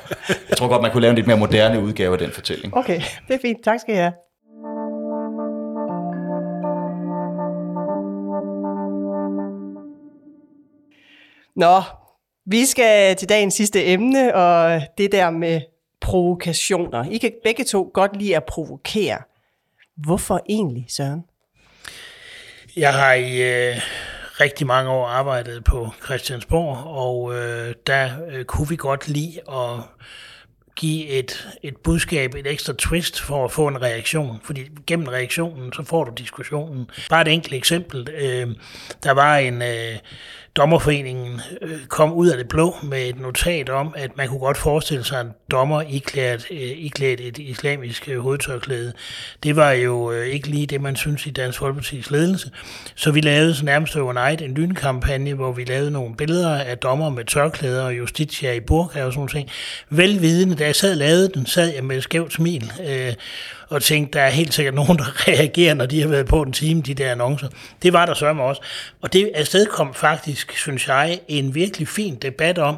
[0.49, 2.77] jeg tror godt, man kunne lave en lidt mere moderne udgave af den fortælling.
[2.77, 3.57] Okay, det er fint.
[3.63, 4.11] Tak skal I have.
[11.55, 11.81] Nå,
[12.45, 15.61] vi skal til dagens sidste emne, og det der med
[16.01, 17.05] provokationer.
[17.11, 19.17] I kan begge to godt lide at provokere.
[19.97, 21.23] Hvorfor egentlig, Søren?
[22.75, 23.75] Jeg har i øh,
[24.39, 29.79] rigtig mange år arbejdet på Christiansborg, og øh, der øh, kunne vi godt lide at
[30.75, 34.39] give et, et budskab, et ekstra twist for at få en reaktion.
[34.43, 36.89] Fordi gennem reaktionen, så får du diskussionen.
[37.09, 38.09] Bare et enkelt eksempel.
[38.09, 38.47] Øh,
[39.03, 39.61] der var en...
[39.61, 39.97] Øh,
[40.57, 44.57] dommerforeningen øh, kom ud af det blå med et notat om, at man kunne godt
[44.57, 48.93] forestille sig en dommer iklædt, øh, iklædt et islamisk øh, hovedtørklæde.
[49.43, 52.51] Det var jo ikke lige det, man synes i Dansk Folkeparti's ledelse.
[52.95, 57.09] Så vi lavede så nærmest overnight en lynkampagne, hvor vi lavede nogle billeder af dommer
[57.09, 59.49] med tørklæder og justitia i burka og sådan noget.
[59.89, 62.71] Velvidende, da jeg sad og lavede den, sad jeg med et skævt smil.
[62.87, 63.13] Øh,
[63.69, 66.51] og tænkte, der er helt sikkert nogen, der reagerer, når de har været på en
[66.53, 67.47] time, de der annoncer.
[67.83, 68.61] Det var der sørme også.
[69.01, 72.77] Og det afstedkom faktisk, synes jeg, en virkelig fin debat om,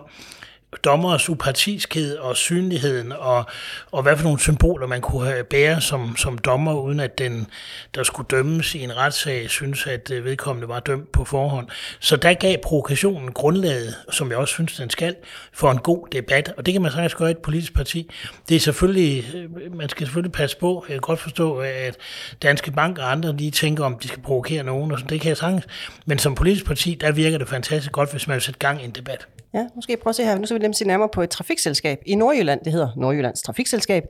[0.83, 3.45] dommers upartiskhed og synligheden, og,
[3.91, 7.47] og hvad for nogle symboler man kunne have bære som, som dommer, uden at den,
[7.95, 11.67] der skulle dømmes i en retssag, synes, at øh, vedkommende var dømt på forhånd.
[11.99, 15.15] Så der gav provokationen grundlaget, som jeg også synes, den skal,
[15.53, 16.53] for en god debat.
[16.57, 18.09] Og det kan man sagtens gøre i et politisk parti.
[18.49, 20.85] Det er selvfølgelig, øh, man skal selvfølgelig passe på.
[20.89, 21.97] Jeg kan godt forstå, at
[22.41, 25.09] Danske Bank og andre lige tænker, om de skal provokere nogen, og sådan.
[25.09, 25.67] det kan jeg sagtens.
[26.05, 28.85] Men som politisk parti, der virker det fantastisk godt, hvis man vil sætte gang i
[28.85, 29.27] en debat.
[29.53, 30.37] Ja, måske prøve at se her.
[30.37, 32.59] Nu skal vi nemlig se nærmere på et trafikselskab i Nordjylland.
[32.63, 34.03] Det hedder Nordjyllands Trafikselskab.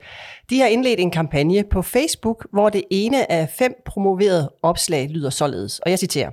[0.50, 5.30] De har indledt en kampagne på Facebook, hvor det ene af fem promoverede opslag lyder
[5.30, 5.78] således.
[5.78, 6.30] Og jeg citerer.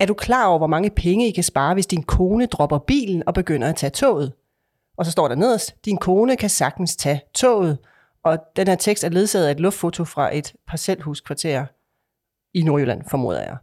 [0.00, 3.22] Er du klar over, hvor mange penge I kan spare, hvis din kone dropper bilen
[3.26, 4.32] og begynder at tage toget?
[4.96, 7.78] Og så står der nederst, din kone kan sagtens tage toget.
[8.24, 11.66] Og den her tekst er ledsaget af et luftfoto fra et parcelhuskvarter
[12.54, 13.56] i Nordjylland, formoder jeg.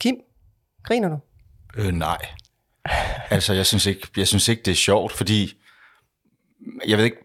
[0.00, 0.16] Kim,
[0.82, 1.18] griner du?
[1.76, 2.18] Øh, nej.
[3.30, 5.54] Altså, jeg synes, ikke, jeg synes ikke, det er sjovt, fordi
[6.86, 7.16] jeg ved ikke,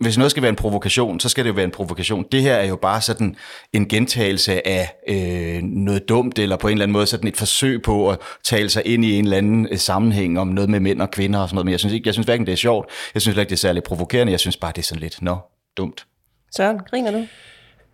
[0.00, 2.24] hvis noget skal være en provokation, så skal det jo være en provokation.
[2.32, 3.36] Det her er jo bare sådan
[3.72, 7.82] en gentagelse af øh, noget dumt, eller på en eller anden måde sådan et forsøg
[7.82, 11.02] på at tale sig ind i en eller anden øh, sammenhæng om noget med mænd
[11.02, 11.64] og kvinder og sådan noget.
[11.64, 13.56] Men jeg synes, ikke, jeg synes hverken det er sjovt, jeg synes ikke, det er
[13.56, 15.36] særlig provokerende, jeg synes bare, det er sådan lidt, nå,
[15.76, 16.06] dumt.
[16.56, 17.26] Søren, griner du?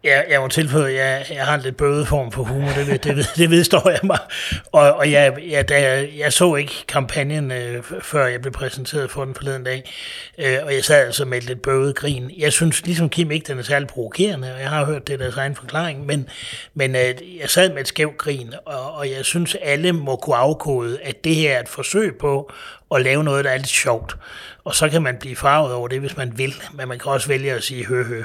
[0.05, 3.05] Ja, jeg må tilføje, at jeg, jeg har en lidt bøde form for humor, det,
[3.05, 4.19] det, det vedstår jeg mig.
[4.73, 9.11] Og, og jeg, jeg, da jeg, jeg så ikke kampagnen, øh, før jeg blev præsenteret
[9.11, 9.93] for den forleden dag,
[10.39, 12.31] øh, og jeg sad altså med et lidt bøvet grin.
[12.39, 15.37] Jeg synes ligesom Kim ikke, den er særlig provokerende, og jeg har hørt det deres
[15.37, 16.29] egen forklaring, men,
[16.75, 20.37] men øh, jeg sad med et skævt grin, og, og jeg synes, alle må kunne
[20.37, 22.53] afkode, at det her er et forsøg på
[22.95, 24.17] at lave noget, der er lidt sjovt.
[24.65, 27.29] Og så kan man blive farvet over det, hvis man vil, men man kan også
[27.29, 28.23] vælge at sige hø hø.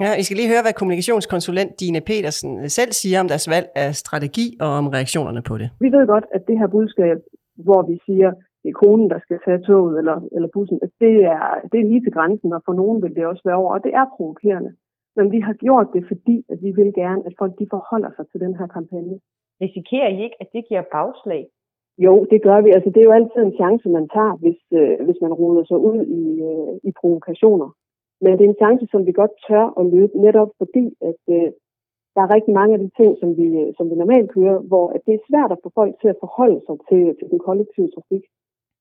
[0.00, 3.94] Ja, I skal lige høre, hvad kommunikationskonsulent Dine Petersen selv siger om deres valg af
[3.94, 5.68] strategi og om reaktionerne på det.
[5.80, 7.18] Vi ved godt, at det her budskab,
[7.66, 8.30] hvor vi siger,
[8.62, 11.90] det er konen, der skal tage toget eller, eller bussen, at det er, det er
[11.90, 14.72] lige til grænsen, og for nogen vil det også være over, og det er provokerende.
[15.16, 18.24] Men vi har gjort det, fordi at vi vil gerne, at folk de forholder sig
[18.28, 19.16] til den her kampagne.
[19.64, 21.42] Risikerer I ikke, at det giver bagslag?
[21.98, 22.70] Jo, det gør vi.
[22.70, 25.78] Altså, det er jo altid en chance, man tager, hvis, øh, hvis man ruder sig
[25.90, 27.68] ud i, øh, i provokationer.
[28.22, 31.48] Men det er en chance, som vi godt tør at løbe, netop fordi, at, øh,
[32.14, 34.86] der er rigtig mange af de ting, som vi, øh, som vi normalt kører, hvor
[34.94, 37.90] at det er svært at få folk til at forholde sig til, til den kollektive
[37.94, 38.24] trafik.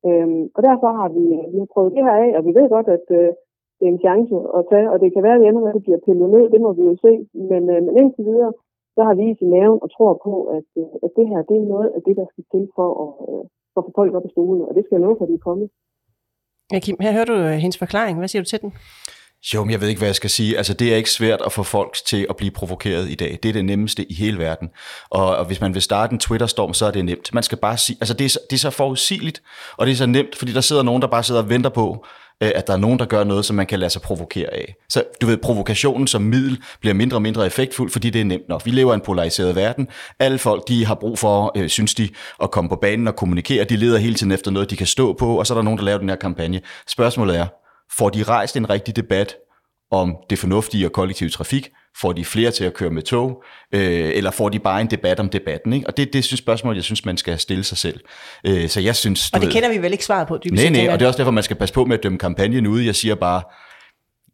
[0.08, 2.68] Øhm, og derfor har vi, øh, vi har prøvet det her af, og vi ved
[2.76, 3.30] godt, at øh,
[3.78, 5.78] det er en chance at tage, og det kan være, at vi ender med, at
[5.78, 7.14] det bliver pillet ned, det må vi jo se.
[7.52, 8.54] Men, øh, men indtil videre,
[8.96, 11.72] så har vi i maven og tror på, at, øh, at det her det er
[11.74, 14.34] noget af det, der skal til for at, øh, for at få folk op i
[14.36, 15.68] stolen, og det skal jeg love for, at de er kommet.
[16.72, 18.16] Ja, Kim, her hører du øh, hendes forklaring.
[18.18, 18.72] Hvad siger du til den?
[19.54, 20.58] Jo, men jeg ved ikke, hvad jeg skal sige.
[20.58, 23.40] Altså, det er ikke svært at få folk til at blive provokeret i dag.
[23.44, 24.70] Det er det nemmeste i hele verden.
[25.10, 27.34] Og, og hvis man vil starte en Twitter-storm, så er det nemt.
[27.34, 29.42] Man skal bare sige, altså det er, det er så forudsigeligt,
[29.78, 32.06] og det er så nemt, fordi der sidder nogen, der bare sidder og venter på,
[32.44, 34.76] øh, at der er nogen, der gør noget, som man kan lade sig provokere af.
[34.90, 38.50] Så du ved, provokationen som middel bliver mindre og mindre effektfuld, fordi det er nemt
[38.50, 38.66] nok.
[38.66, 39.88] Vi lever i en polariseret verden.
[40.20, 42.10] Alle folk, de har brug for, øh, synes de,
[42.44, 43.64] at komme på banen og kommunikere.
[43.64, 45.78] De leder hele tiden efter noget, de kan stå på, og så er der nogen,
[45.80, 46.62] der laver den her kampagne.
[46.88, 47.48] Spørgsmålet er,
[47.98, 49.36] får de rejst en rigtig debat
[49.92, 51.70] om det fornuftige og kollektive trafik?
[52.02, 53.44] Får de flere til at køre med tog?
[53.74, 55.74] Øh, eller får de bare en debat om debatten?
[55.74, 55.88] Ikke?
[55.88, 58.00] Og det, det er et spørgsmål, jeg synes, man skal stille sig selv.
[58.46, 60.40] Øh, så jeg synes, og det ved, kender vi vel ikke svaret på?
[60.52, 62.68] Nej, nej, og det er også derfor, man skal passe på med at dømme kampagnen
[62.68, 62.86] ude.
[62.86, 63.42] Jeg siger bare,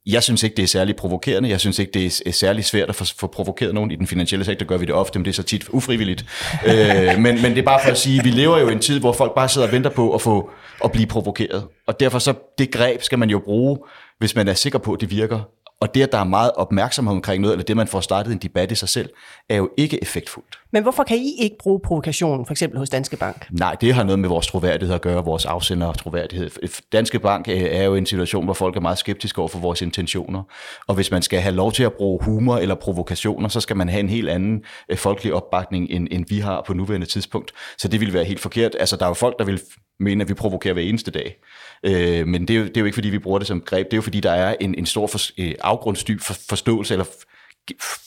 [0.08, 1.50] jeg synes ikke, det er særlig provokerende.
[1.50, 3.92] Jeg synes ikke, det er særlig svært at få, få provokeret nogen.
[3.92, 6.26] I den finansielle sektor gør vi det ofte, men det er så tit ufrivilligt.
[6.68, 8.80] øh, men, men det er bare for at sige, at vi lever jo i en
[8.80, 10.50] tid, hvor folk bare sidder og venter på at, få,
[10.84, 11.64] at blive provokeret.
[11.88, 13.78] Og derfor så, det greb skal man jo bruge,
[14.20, 15.40] hvis man er sikker på, at det virker.
[15.82, 18.38] Og det, at der er meget opmærksomhed omkring noget, eller det, man får startet en
[18.38, 19.10] debat i sig selv,
[19.50, 20.60] er jo ikke effektfuldt.
[20.72, 23.48] Men hvorfor kan I ikke bruge provokationen, for eksempel hos Danske Bank?
[23.52, 26.50] Nej, det har noget med vores troværdighed at gøre, vores afsender troværdighed.
[26.92, 30.44] Danske Bank er jo en situation, hvor folk er meget skeptiske over for vores intentioner.
[30.88, 33.90] Og hvis man skal have lov til at bruge humor eller provokationer, så skal man
[33.90, 37.52] have en helt anden øh, folkelig opbakning, end, end vi har på nuværende tidspunkt.
[37.78, 38.76] Så det vil være helt forkert.
[38.80, 39.62] Altså, der er jo folk, der vil
[40.00, 41.38] mene, at vi provokerer hver eneste dag.
[41.84, 43.86] Øh, men det er, jo, det er jo ikke, fordi vi bruger det som greb.
[43.86, 47.06] Det er jo, fordi der er en, en stor for, øh, afgrundsdyb for, forståelse eller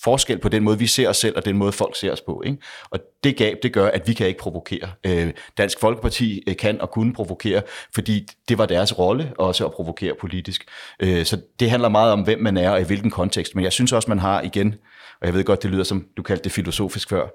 [0.05, 2.43] forskel på den måde, vi ser os selv, og den måde, folk ser os på.
[2.47, 2.59] Ikke?
[2.91, 4.91] Og det gab, det gør, at vi kan ikke provokere.
[5.07, 7.63] Øh, Dansk Folkeparti øh, kan og kunne provokere,
[7.95, 10.65] fordi det var deres rolle også at provokere politisk.
[11.01, 13.55] Øh, så det handler meget om, hvem man er og i hvilken kontekst.
[13.55, 14.75] Men jeg synes også, man har igen,
[15.21, 17.29] og jeg ved godt, det lyder som du kaldte det filosofisk før,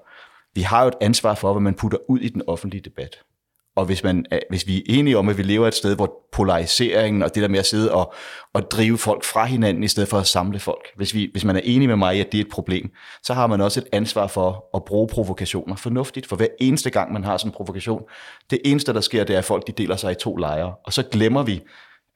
[0.54, 3.16] vi har jo et ansvar for, hvad man putter ud i den offentlige debat.
[3.76, 7.22] Og hvis, man, hvis vi er enige om, at vi lever et sted, hvor polariseringen
[7.22, 8.14] og det der med at sidde og,
[8.54, 11.56] og drive folk fra hinanden, i stedet for at samle folk, hvis, vi, hvis man
[11.56, 12.90] er enig med mig i, at det er et problem,
[13.22, 16.26] så har man også et ansvar for at bruge provokationer fornuftigt.
[16.26, 18.02] For hver eneste gang, man har sådan en provokation,
[18.50, 20.74] det eneste, der sker, det er, at folk de deler sig i to lejre.
[20.84, 21.62] Og så glemmer vi,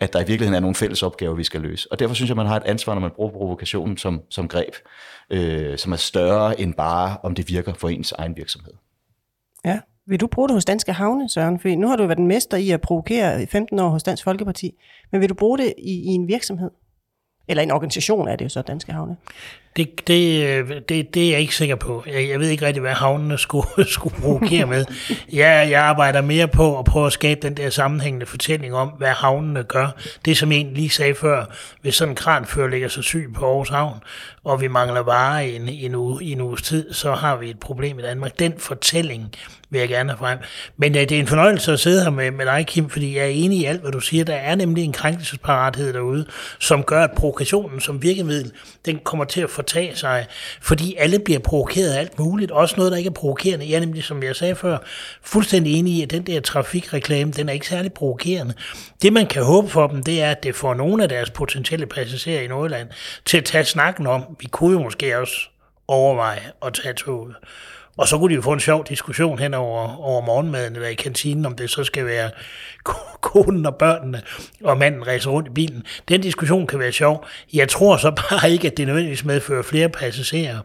[0.01, 1.93] at der i virkeligheden er nogle fælles opgaver, vi skal løse.
[1.93, 4.75] Og derfor synes jeg, man har et ansvar, når man bruger provokationen som, som greb,
[5.31, 8.73] øh, som er større end bare, om det virker for ens egen virksomhed.
[9.65, 11.61] Ja, vil du bruge det hos Danske Havne, Søren?
[11.61, 14.25] For nu har du været en mester i at provokere i 15 år hos Dansk
[14.25, 14.75] Folkeparti.
[15.13, 16.71] Men vil du bruge det i, i en virksomhed?
[17.49, 19.17] Eller en organisation er det jo så, Danske Havne.
[19.77, 22.05] Det, det, øh, det, det er jeg ikke sikker på.
[22.07, 24.85] Jeg, jeg ved ikke rigtig, hvad havnene skulle, skulle provokere med.
[25.33, 29.09] Jeg, jeg arbejder mere på at prøve at skabe den der sammenhængende fortælling om, hvad
[29.09, 29.89] havnene gør.
[30.25, 31.45] Det, som jeg lige sagde før,
[31.83, 34.01] hvis sådan en kranfører ligger så syg på Aarhus Havn,
[34.45, 37.37] og vi mangler varer i en, i en, uge, i en uges tid, så har
[37.37, 38.39] vi et problem i Danmark.
[38.39, 39.35] Den fortælling
[39.71, 40.39] vil jeg gerne have frem.
[40.77, 43.25] Men ja, det er en fornøjelse at sidde her med, med dig, Kim, fordi jeg
[43.25, 44.25] er enig i alt, hvad du siger.
[44.25, 46.27] Der er nemlig en krænkelsesparathed derude,
[46.59, 48.53] som gør, at provokationen som virkemiddel,
[48.87, 50.27] den kommer til at fortage sig,
[50.61, 53.71] fordi alle bliver provokeret af alt muligt, også noget, der ikke er provokerende.
[53.71, 54.79] Jeg er nemlig, som jeg sagde før,
[55.23, 58.55] fuldstændig enig i, at den der trafikreklame, den er ikke særlig provokerende.
[59.03, 61.87] Det, man kan håbe for dem, det er, at det får nogle af deres potentielle
[61.87, 62.89] passagerer i Nordjylland
[63.25, 65.49] til at tage snakken om, vi kunne jo måske også
[65.89, 67.35] overveje at tage toget.
[67.97, 70.95] Og så kunne de jo få en sjov diskussion hen over, over morgenmaden eller i
[70.95, 72.31] kantinen, om det så skal være
[73.21, 74.23] konen og børnene,
[74.65, 75.83] og manden rejser rundt i bilen.
[76.09, 77.27] Den diskussion kan være sjov.
[77.53, 80.59] Jeg tror så bare ikke, at det nødvendigvis medfører flere passagerer.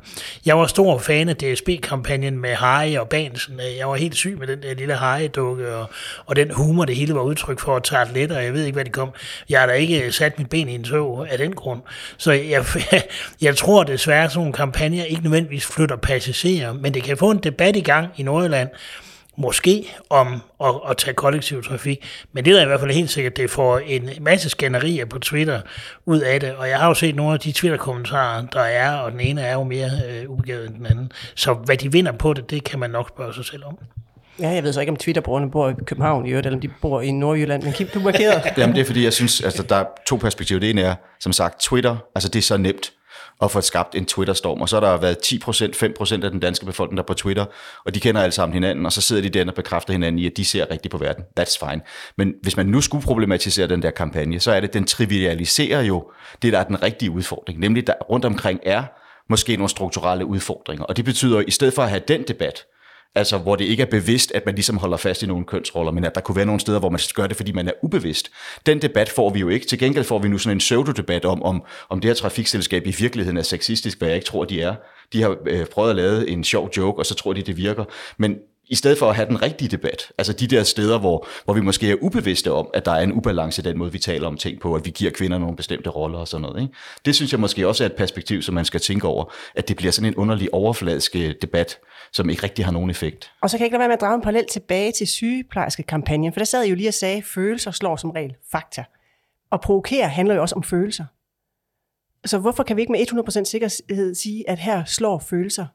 [0.46, 3.60] Jeg var stor fan af DSB-kampagnen med Harry og Bansen.
[3.78, 5.90] Jeg var helt syg med den der lille Harry-dukke, og,
[6.26, 8.86] og den humor, det hele var udtryk for at tage og jeg ved ikke, hvad
[8.86, 9.10] det kom.
[9.50, 11.82] Jeg har da ikke sat mit ben i en tog af den grund.
[12.18, 12.66] Så jeg,
[13.42, 17.32] jeg tror desværre, at sådan nogle kampagner ikke nødvendigvis flytter passagerer, men det kan få
[17.32, 18.70] en debat i gang i Nordjylland,
[19.38, 22.26] måske om at, at tage kollektiv trafik.
[22.34, 25.62] Men det er i hvert fald helt sikkert, det får en masse skænderier på Twitter
[26.06, 26.56] ud af det.
[26.56, 29.54] Og jeg har jo set nogle af de Twitter-kommentarer, der er, og den ene er
[29.54, 31.12] jo mere øh, ubegavet end den anden.
[31.36, 33.78] Så hvad de vinder på det, det kan man nok spørge sig selv om.
[34.40, 36.70] Ja, jeg ved så ikke, om Twitter-brugerne bor i København i øvrigt, eller om de
[36.82, 38.42] bor i Nordjylland, men Kim, du markerer.
[38.58, 40.60] Jamen det er fordi, jeg synes, altså der er to perspektiver.
[40.60, 42.92] Det ene er, som sagt, Twitter, altså det er så nemt
[43.42, 44.62] at få skabt en Twitter-storm.
[44.62, 47.46] Og så har der været 10%, 5% af den danske befolkning, der er på Twitter,
[47.86, 50.26] og de kender alle sammen hinanden, og så sidder de der og bekræfter hinanden i,
[50.26, 51.24] at de ser rigtigt på verden.
[51.40, 51.82] That's fine.
[52.18, 55.82] Men hvis man nu skulle problematisere den der kampagne, så er det, at den trivialiserer
[55.82, 57.60] jo det, der er den rigtige udfordring.
[57.60, 58.84] Nemlig, der rundt omkring er
[59.30, 60.86] måske nogle strukturelle udfordringer.
[60.86, 62.66] Og det betyder, at i stedet for at have den debat,
[63.16, 66.04] altså hvor det ikke er bevidst, at man ligesom holder fast i nogle kønsroller, men
[66.04, 68.32] at der kunne være nogle steder, hvor man gør det, fordi man er ubevidst.
[68.66, 69.66] Den debat får vi jo ikke.
[69.66, 72.96] Til gengæld får vi nu sådan en pseudo-debat om, om, om det her trafikselskab i
[73.00, 74.76] virkeligheden er sexistisk, hvad jeg ikke tror, de er.
[75.14, 77.86] De har øh, prøvet at lave en sjov joke, og så tror de, det virker.
[78.18, 78.36] Men
[78.68, 81.62] i stedet for at have den rigtige debat, altså de der steder, hvor, hvor vi
[81.62, 84.38] måske er ubevidste om, at der er en ubalance i den måde, vi taler om
[84.38, 86.62] ting på, at vi giver kvinder nogle bestemte roller og sådan noget.
[86.62, 86.74] Ikke?
[87.06, 89.78] Det synes jeg måske også er et perspektiv, som man skal tænke over, at det
[89.78, 91.78] bliver sådan en underlig overfladisk øh, debat,
[92.14, 93.32] som ikke rigtig har nogen effekt.
[93.42, 96.34] Og så kan jeg ikke lade være med at drage en parallel tilbage til sygeplejerske-kampagnen,
[96.34, 98.84] for der sad jeg jo lige og sagde, at følelser slår som regel fakta.
[99.52, 101.06] Og provokere handler jo også om følelser.
[102.26, 105.66] Så hvorfor kan vi ikke med 100% sikkerhed sige, at her slår følelser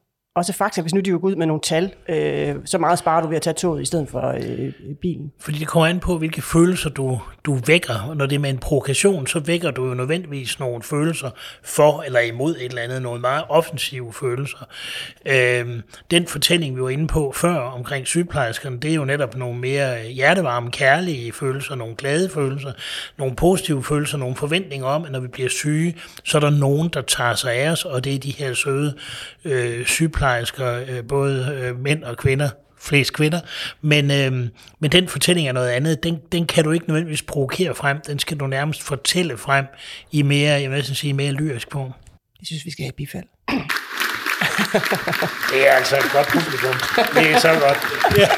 [0.41, 3.23] også fakta, hvis nu de jo går ud med nogle tal, øh, så meget sparer
[3.23, 5.33] du ved at tage toget i stedet for øh, bilen.
[5.39, 8.09] Fordi det kommer an på, hvilke følelser du, du vækker.
[8.09, 11.31] Og Når det er med en provokation, så vækker du jo nødvendigvis nogle følelser
[11.63, 14.67] for eller imod et eller andet, nogle meget offensive følelser.
[15.27, 15.67] Øh,
[16.11, 20.03] den fortælling, vi var inde på før omkring sygeplejerskerne, det er jo netop nogle mere
[20.03, 22.73] hjertevarme, kærlige følelser, nogle glade følelser,
[23.19, 26.89] nogle positive følelser, nogle forventninger om, at når vi bliver syge, så er der nogen,
[26.89, 28.95] der tager sig af os, og det er de her søde
[29.45, 32.49] øh, sygeplejersker, sygeplejersker, øh, både øh, mænd og kvinder,
[32.81, 33.41] flest kvinder,
[33.81, 34.49] men, øh,
[34.81, 36.03] men den fortælling er noget andet.
[36.03, 39.67] Den, den kan du ikke nødvendigvis provokere frem, den skal du nærmest fortælle frem
[40.13, 41.93] i mere, jeg vil sige, mere lyrisk form.
[42.41, 43.25] Jeg synes, vi skal have bifald.
[45.53, 46.75] det er altså et godt publikum.
[47.15, 47.79] Det er så godt.
[48.19, 48.29] Ja.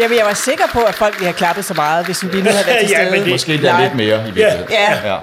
[0.00, 2.50] Jamen, jeg var sikker på, at folk ville have klappet så meget, hvis vi nu
[2.50, 3.04] havde været til stede.
[3.04, 4.70] ja, men det, Måske det er lidt mere i virkeligheden.
[4.70, 4.92] Ja.
[4.92, 5.14] ja.
[5.14, 5.18] ja.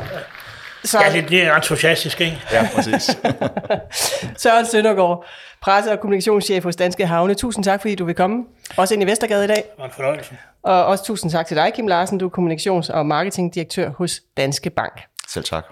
[0.84, 1.00] Så...
[1.02, 2.42] Ja, det, det er entusiastisk, ikke?
[2.52, 3.04] Ja, præcis.
[4.44, 5.26] Søren Søndergaard,
[5.62, 7.34] presse- og kommunikationschef hos Danske Havne.
[7.34, 8.44] Tusind tak, fordi du vil komme.
[8.78, 9.56] Også ind i Vestergade i dag.
[9.56, 10.38] Det var en fornøjelse.
[10.64, 12.18] Og også tusind tak til dig, Kim Larsen.
[12.18, 15.02] Du er kommunikations- og marketingdirektør hos Danske Bank.
[15.28, 15.64] Selv tak.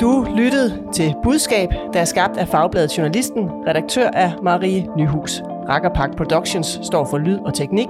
[0.00, 3.50] Du lyttede til Budskab, der er skabt af Fagbladet Journalisten.
[3.66, 5.40] Redaktør er Marie Nyhus.
[5.68, 7.88] Rakkerpark Productions står for lyd og teknik.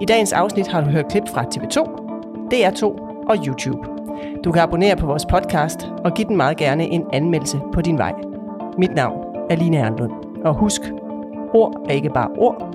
[0.00, 1.78] I dagens afsnit har du hørt klip fra TV2,
[2.54, 2.84] DR2
[3.28, 3.88] og YouTube.
[4.44, 7.98] Du kan abonnere på vores podcast og give den meget gerne en anmeldelse på din
[7.98, 8.12] vej.
[8.78, 10.12] Mit navn er Line Erndlund.
[10.44, 10.80] Og husk,
[11.54, 12.74] ord er ikke bare ord.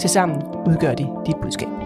[0.00, 1.85] Tilsammen udgør de dit budskab.